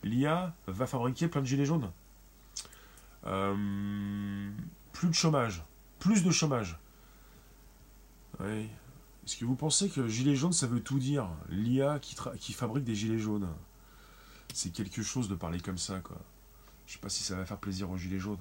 [0.03, 1.89] L'IA va fabriquer plein de gilets jaunes.
[3.26, 4.51] Euh,
[4.93, 5.63] plus de chômage.
[5.99, 6.78] Plus de chômage.
[8.39, 11.30] Est-ce que vous pensez que gilet jaune, ça veut tout dire?
[11.49, 13.49] L'IA qui, qui fabrique des gilets jaunes.
[14.53, 16.17] C'est quelque chose de parler comme ça, quoi.
[16.88, 18.39] Je sais pas si ça va faire plaisir aux gilets jaunes.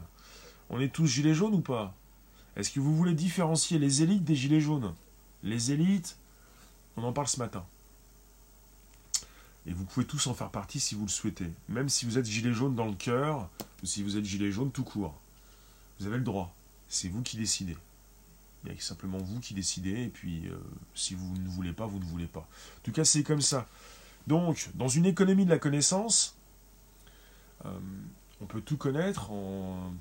[0.71, 1.95] On est tous gilets jaunes ou pas?
[2.57, 4.95] Est-ce que vous voulez différencier les élites des gilets jaunes?
[5.43, 6.17] Les élites,
[6.97, 7.67] on en parle ce matin.
[9.69, 11.51] Et vous pouvez tous en faire partie si vous le souhaitez.
[11.69, 13.51] Même si vous êtes gilet jaune dans le cœur,
[13.83, 15.15] ou si vous êtes gilet jaune tout court.
[16.01, 16.55] Vous avez le droit.
[16.89, 17.77] C'est vous qui décidez.
[18.65, 20.57] Il y a simplement vous qui décidez, et puis euh,
[20.95, 22.41] si vous ne voulez pas, vous ne voulez pas.
[22.41, 23.67] En tout cas, c'est comme ça.
[24.27, 26.35] Donc, dans une économie de la connaissance,
[27.67, 27.79] euh,
[28.41, 29.31] on peut tout connaître,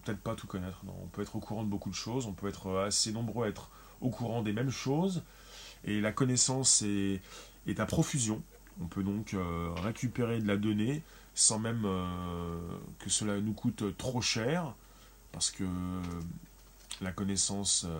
[0.05, 2.47] peut-être pas tout connaître, on peut être au courant de beaucoup de choses, on peut
[2.47, 5.24] être assez nombreux à être au courant des mêmes choses,
[5.84, 7.22] et la connaissance est
[7.80, 8.41] à profusion.
[8.82, 11.01] On peut donc euh, récupérer de la donnée
[11.34, 12.57] sans même euh,
[12.99, 14.73] que cela nous coûte trop cher,
[15.32, 15.63] parce que
[17.01, 17.99] la connaissance euh,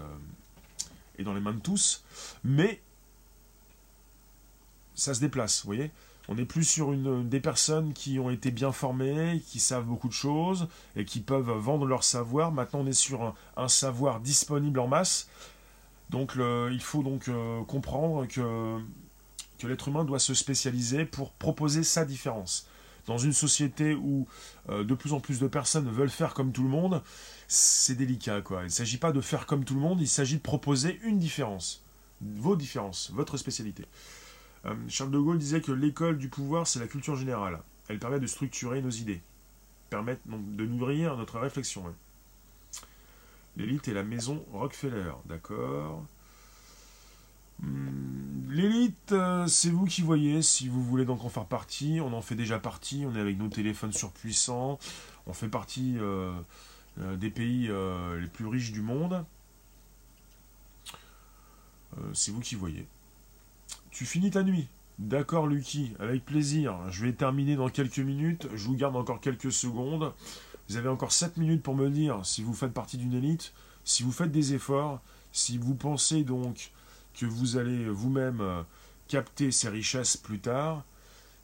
[1.19, 2.03] est dans les mains de tous,
[2.43, 2.82] mais
[4.95, 5.91] ça se déplace, vous voyez
[6.30, 10.13] on n'est plus sur des personnes qui ont été bien formées, qui savent beaucoup de
[10.13, 10.67] choses
[10.97, 12.51] et qui peuvent vendre leur savoir.
[12.51, 15.30] Maintenant, on est sur un, savoir disponible en masse.
[16.09, 17.30] Donc, il faut donc
[17.67, 18.78] comprendre que
[19.57, 22.67] que l'être humain doit se spécialiser pour proposer sa différence.
[23.05, 24.27] Dans une société où
[24.69, 27.01] euh, de plus en plus de personnes veulent faire comme tout le monde,
[27.47, 28.41] c'est délicat.
[28.41, 28.61] Quoi.
[28.61, 31.17] Il ne s'agit pas de faire comme tout le monde, il s'agit de proposer une
[31.17, 31.83] différence.
[32.21, 33.85] Vos différences, votre spécialité.
[34.65, 37.59] Euh, Charles de Gaulle disait que l'école du pouvoir, c'est la culture générale.
[37.87, 39.21] Elle permet de structurer nos idées,
[39.89, 41.83] permet de nourrir notre réflexion.
[43.55, 46.05] L'élite est la maison Rockefeller, d'accord
[48.49, 50.41] l'élite, euh, c'est vous qui voyez.
[50.41, 53.05] Si vous voulez donc en faire partie, on en fait déjà partie.
[53.07, 54.79] On est avec nos téléphones surpuissants.
[55.27, 56.31] On fait partie euh,
[56.99, 57.69] euh, des pays
[58.19, 59.23] les plus riches du monde.
[62.13, 62.87] c'est vous qui voyez.
[63.91, 64.67] Tu finis ta nuit.
[64.99, 66.75] D'accord, Lucky, avec plaisir.
[66.89, 68.47] Je vais terminer dans quelques minutes.
[68.55, 70.13] Je vous garde encore quelques secondes.
[70.69, 73.53] Vous avez encore 7 minutes pour me dire si vous faites partie d'une élite,
[73.85, 74.99] si vous faites des efforts,
[75.31, 76.71] si vous pensez donc
[77.20, 78.61] que vous allez vous-même euh,
[79.07, 80.84] capter ces richesses plus tard.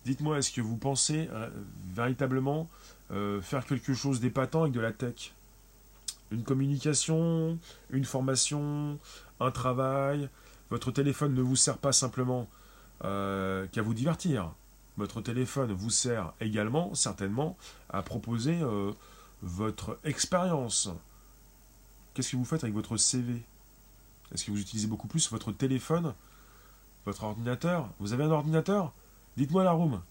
[0.06, 1.50] Dites-moi, est-ce que vous pensez euh,
[1.94, 2.70] véritablement
[3.12, 5.34] euh, faire quelque chose d'épatant avec de la tech?
[6.32, 7.58] Une communication,
[7.90, 9.00] une formation,
[9.40, 10.30] un travail?
[10.70, 12.48] Votre téléphone ne vous sert pas simplement
[13.02, 14.54] qu'à vous divertir.
[14.96, 17.58] Votre téléphone vous sert également, certainement,
[17.90, 18.58] à proposer
[19.42, 20.90] votre expérience.
[22.14, 23.44] Qu'est-ce que vous faites avec votre CV
[24.34, 26.14] est-ce que vous utilisez beaucoup plus votre téléphone
[27.06, 27.90] Votre ordinateur?
[28.00, 28.94] Vous avez un ordinateur?
[29.38, 30.02] Dites-moi la room.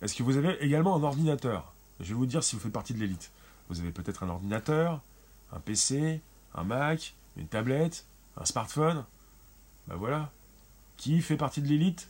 [0.00, 1.74] Est-ce que vous avez également un ordinateur?
[2.00, 3.30] Je vais vous dire si vous faites partie de l'élite.
[3.68, 5.00] Vous avez peut-être un ordinateur,
[5.52, 6.20] un PC,
[6.54, 8.06] un Mac, une tablette,
[8.36, 9.04] un smartphone.
[9.88, 10.30] Ben voilà.
[10.96, 12.08] Qui fait partie de l'élite?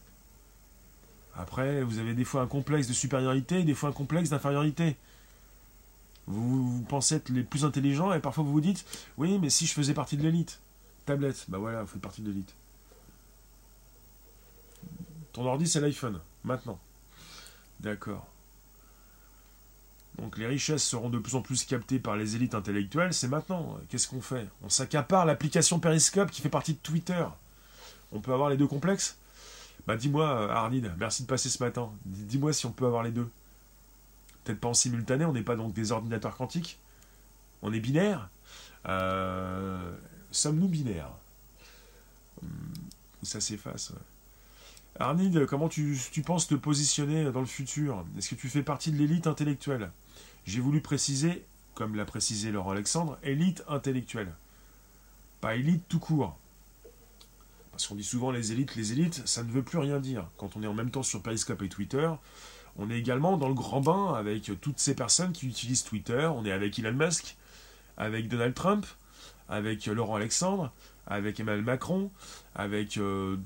[1.35, 4.97] Après, vous avez des fois un complexe de supériorité, des fois un complexe d'infériorité.
[6.27, 8.85] Vous, vous, pensez être les plus intelligents et parfois vous vous dites
[9.17, 10.61] Oui, mais si je faisais partie de l'élite.
[11.07, 12.55] Tablette, bah voilà, vous faites partie de l'élite.
[15.33, 16.79] Ton ordi, c'est l'iPhone, maintenant.
[17.81, 18.27] D'accord.
[20.19, 23.79] Donc les richesses seront de plus en plus captées par les élites intellectuelles, c'est maintenant.
[23.89, 24.49] Qu'est-ce qu'on fait?
[24.63, 27.25] On s'accapare l'application Periscope qui fait partie de Twitter.
[28.13, 29.19] On peut avoir les deux complexes?
[29.87, 31.93] Bah dis-moi, Arnid, merci de passer ce matin.
[32.07, 33.29] Dis-moi si on peut avoir les deux.
[34.43, 36.79] Peut-être pas en simultané, on n'est pas donc des ordinateurs quantiques.
[37.63, 38.29] On est binaire.
[38.89, 39.93] Euh,
[40.37, 41.11] Sommes-nous binaires?
[42.43, 42.47] Hmm,
[43.23, 43.93] Ça s'efface.
[44.99, 48.05] Arnid, comment tu, penses te positionner dans le futur?
[48.19, 49.91] Est-ce que tu fais partie de l'élite intellectuelle?
[50.45, 54.31] J'ai voulu préciser, comme l'a précisé Laurent Alexandre, élite intellectuelle.
[55.41, 56.37] Pas élite tout court.
[57.71, 60.29] Parce qu'on dit souvent les élites, les élites, ça ne veut plus rien dire.
[60.37, 62.11] Quand on est en même temps sur Periscope et Twitter,
[62.77, 66.29] on est également dans le grand bain avec toutes ces personnes qui utilisent Twitter.
[66.35, 67.37] On est avec Elon Musk,
[67.97, 68.87] avec Donald Trump,
[69.49, 70.73] avec Laurent Alexandre,
[71.07, 72.11] avec Emmanuel Macron,
[72.55, 73.37] avec euh,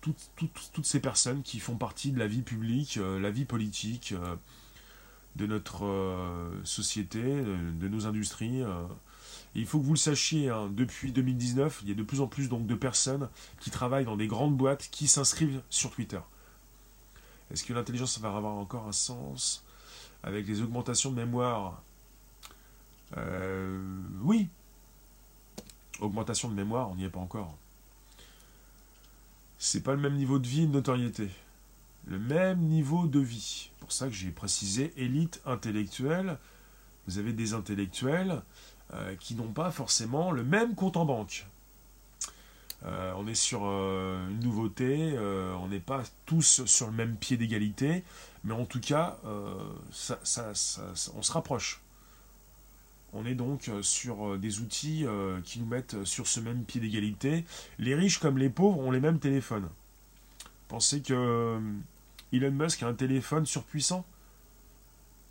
[0.00, 4.14] toutes, ces personnes qui font partie de la vie publique, euh, la vie politique.
[5.36, 8.62] de notre euh, société, de, nos industries.
[8.62, 8.86] Euh.
[9.54, 12.26] il faut que vous le sachiez, hein, depuis 2019, il y a de plus en
[12.26, 13.28] plus donc, de personnes
[13.60, 16.20] qui travaillent dans des grandes boîtes qui s'inscrivent sur Twitter.
[17.50, 19.64] Est-ce que l'intelligence va avoir encore un sens
[20.22, 21.82] avec les augmentations de mémoire?
[23.16, 23.82] Euh,
[24.22, 24.48] Oui.
[26.04, 27.54] Augmentation de mémoire, on n'y est pas encore.
[29.58, 31.30] C'est pas le même niveau de vie de notoriété
[32.06, 33.70] le même niveau de vie.
[33.80, 36.38] Pour ça que j'ai précisé élite intellectuelle.
[37.06, 38.42] Vous avez des intellectuels
[38.92, 41.46] euh, qui n'ont pas forcément le même compte en banque.
[42.84, 47.36] Euh, on est sur euh, une nouveauté, on n'est pas tous sur le même pied
[47.36, 48.04] d'égalité,
[48.44, 49.92] mais en tout cas, on
[51.22, 51.80] se rapproche.
[53.14, 55.06] On est donc sur des outils
[55.44, 57.44] qui nous mettent sur ce même pied d'égalité.
[57.78, 59.68] Les riches comme les pauvres ont les mêmes téléphones.
[60.68, 61.60] Pensez que
[62.32, 64.04] Elon Musk a un téléphone surpuissant?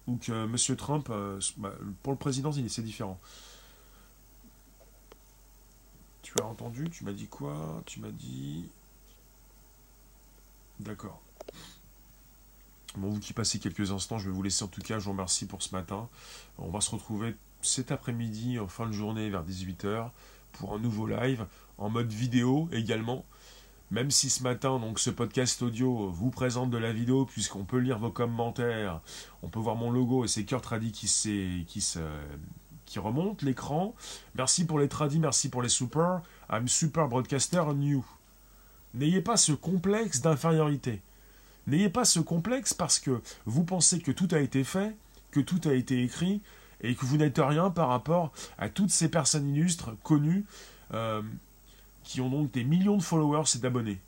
[0.08, 0.78] Ou que M.
[0.78, 3.20] Trump, euh, bah, pour le président, c'est différent.
[6.22, 6.90] Tu as entendu?
[6.90, 7.82] Tu m'as dit quoi?
[7.86, 8.66] Tu m'as dit...
[10.80, 11.22] D'accord.
[12.96, 15.00] Bon, vous qui passez quelques instants, je vais vous laisser en tout cas.
[15.00, 16.10] Je vous remercie pour ce matin.
[16.58, 17.36] On va se retrouver
[17.66, 20.10] cet après-midi, en fin de journée, vers 18h,
[20.54, 21.46] pour un nouveau live,
[21.78, 23.26] en mode vidéo également.
[23.92, 27.78] Même si ce matin, donc, ce podcast audio vous présente de la vidéo, puisqu'on peut
[27.78, 29.02] lire vos commentaires,
[29.44, 31.08] on peut voir mon logo et c'est Cœur Tradi qui,
[31.68, 31.94] qui,
[32.86, 33.94] qui remonte l'écran.
[34.36, 36.22] Merci pour les tradis, merci pour les super.
[36.52, 38.04] I'm super broadcaster new.
[38.96, 41.02] N'ayez pas ce complexe d'infériorité.
[41.68, 44.96] N'ayez pas ce complexe parce que vous pensez que tout a été fait,
[45.32, 46.42] que tout a été écrit,
[46.84, 50.46] et que vous n'êtes rien par rapport à toutes ces personnes illustres, connues,
[50.94, 51.22] euh,
[52.04, 54.00] qui ont donc des millions de followers et d'abonnés.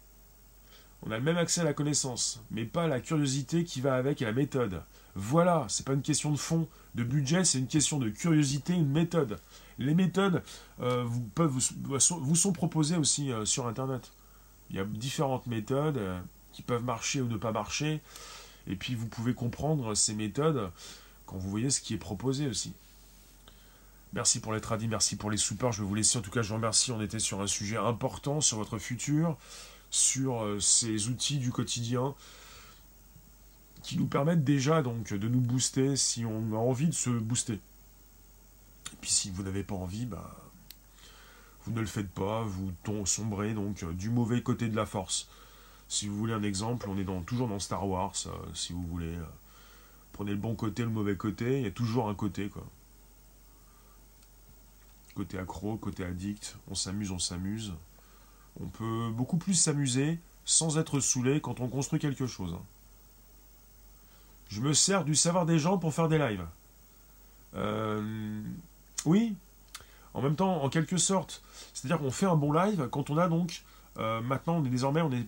[1.03, 3.95] On a le même accès à la connaissance, mais pas à la curiosité qui va
[3.95, 4.81] avec et la méthode.
[5.15, 8.91] Voilà, c'est pas une question de fond, de budget, c'est une question de curiosité, une
[8.91, 9.39] méthode.
[9.77, 10.43] Les méthodes
[10.81, 14.11] euh, vous, sont proposées aussi euh, sur Internet.
[14.69, 16.02] Il y a différentes méthodes
[16.52, 18.02] qui peuvent marcher ou ne pas marcher,
[18.68, 20.72] et puis vous pouvez comprendre ces méthodes
[21.26, 22.73] quand vous voyez ce qui est proposé aussi.
[24.14, 25.73] Merci pour les tradis, merci pour les supports.
[25.73, 26.18] Je vais vous laisser.
[26.18, 26.91] En tout cas, je vous remercie.
[26.91, 29.38] On était sur un sujet important, sur votre futur,
[29.89, 32.15] sur euh, ces outils du quotidien
[33.84, 37.53] qui nous permettent déjà donc de nous booster si on a envie de se booster.
[37.53, 40.34] Et puis si vous n'avez pas envie, bah,
[41.65, 42.72] vous ne le faites pas, vous
[43.06, 45.27] sombrez donc euh, du mauvais côté de la force.
[45.88, 49.14] Si vous voulez un exemple, on est toujours dans Star Wars, euh, si vous voulez.
[50.16, 52.66] Prenez le bon côté, le mauvais côté, il y a toujours un côté quoi
[55.16, 57.74] côté accro, côté addict, on s'amuse, on s'amuse.
[58.60, 62.56] On peut beaucoup plus s'amuser sans être saoulé quand on construit quelque chose.
[64.50, 66.46] Je me sers du savoir des gens pour faire des lives.
[67.56, 68.42] Euh,
[69.06, 69.36] oui,
[70.14, 71.42] en même temps, en quelque sorte.
[71.74, 73.64] C'est-à-dire qu'on fait un bon live quand on a donc.
[73.98, 75.26] Euh, maintenant, on désormais, on est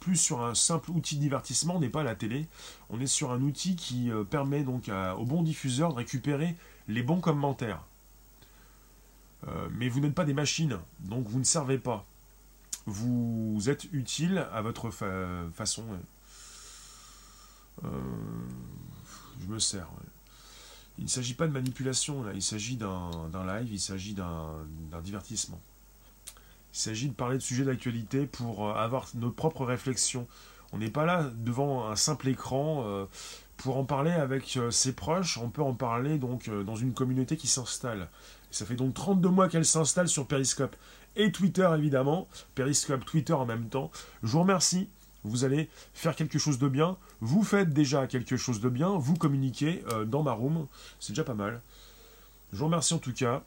[0.00, 2.48] plus sur un simple outil de divertissement, on n'est pas à la télé.
[2.88, 6.56] On est sur un outil qui euh, permet donc au bon diffuseur de récupérer
[6.88, 7.84] les bons commentaires.
[9.48, 12.04] Euh, mais vous n'êtes pas des machines, donc vous ne servez pas.
[12.86, 15.84] Vous êtes utile à votre façon.
[17.84, 17.88] Euh,
[19.40, 19.86] je me sers.
[20.98, 22.32] Il ne s'agit pas de manipulation, là.
[22.34, 23.10] il s'agit d'un
[23.46, 24.66] live, il s'agit d'un
[25.02, 25.60] divertissement.
[26.72, 30.26] Il s'agit de parler de sujets d'actualité pour euh, avoir nos propres réflexions.
[30.72, 33.08] On n'est pas là devant un simple écran
[33.56, 35.36] pour en parler avec ses proches.
[35.36, 38.08] On peut en parler donc dans une communauté qui s'installe.
[38.52, 40.76] Ça fait donc 32 mois qu'elle s'installe sur Periscope
[41.16, 42.28] et Twitter évidemment.
[42.54, 43.90] Periscope, Twitter en même temps.
[44.22, 44.88] Je vous remercie.
[45.22, 46.96] Vous allez faire quelque chose de bien.
[47.20, 48.90] Vous faites déjà quelque chose de bien.
[48.96, 50.66] Vous communiquez euh, dans ma room.
[50.98, 51.60] C'est déjà pas mal.
[52.52, 53.42] Je vous remercie en tout cas.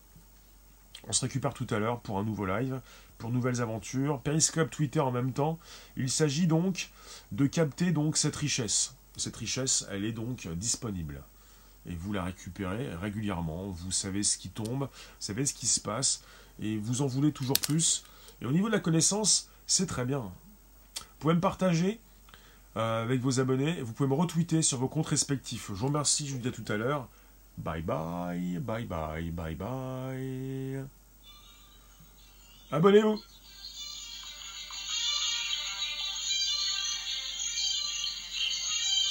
[1.07, 2.79] On se récupère tout à l'heure pour un nouveau live,
[3.17, 4.19] pour nouvelles aventures.
[4.21, 5.59] Periscope, Twitter en même temps.
[5.97, 6.89] Il s'agit donc
[7.31, 8.95] de capter donc cette richesse.
[9.17, 11.23] Cette richesse, elle est donc disponible
[11.85, 13.67] et vous la récupérez régulièrement.
[13.67, 14.87] Vous savez ce qui tombe, vous
[15.19, 16.23] savez ce qui se passe,
[16.61, 18.03] et vous en voulez toujours plus.
[18.41, 20.31] Et au niveau de la connaissance, c'est très bien.
[20.97, 21.99] Vous pouvez me partager
[22.77, 25.67] euh, avec vos abonnés, vous pouvez me retweeter sur vos comptes respectifs.
[25.69, 27.07] Je vous remercie, je vous dis à tout à l'heure.
[27.57, 31.02] Bye bye, bye bye, bye bye.
[32.73, 33.21] Abonnez-vous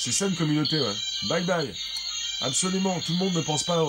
[0.00, 0.94] C'est ça une communauté, ouais.
[1.28, 1.72] Bye bye
[2.40, 3.80] Absolument, tout le monde ne pense pas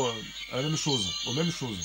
[0.52, 1.80] à la même chose, aux mêmes choses.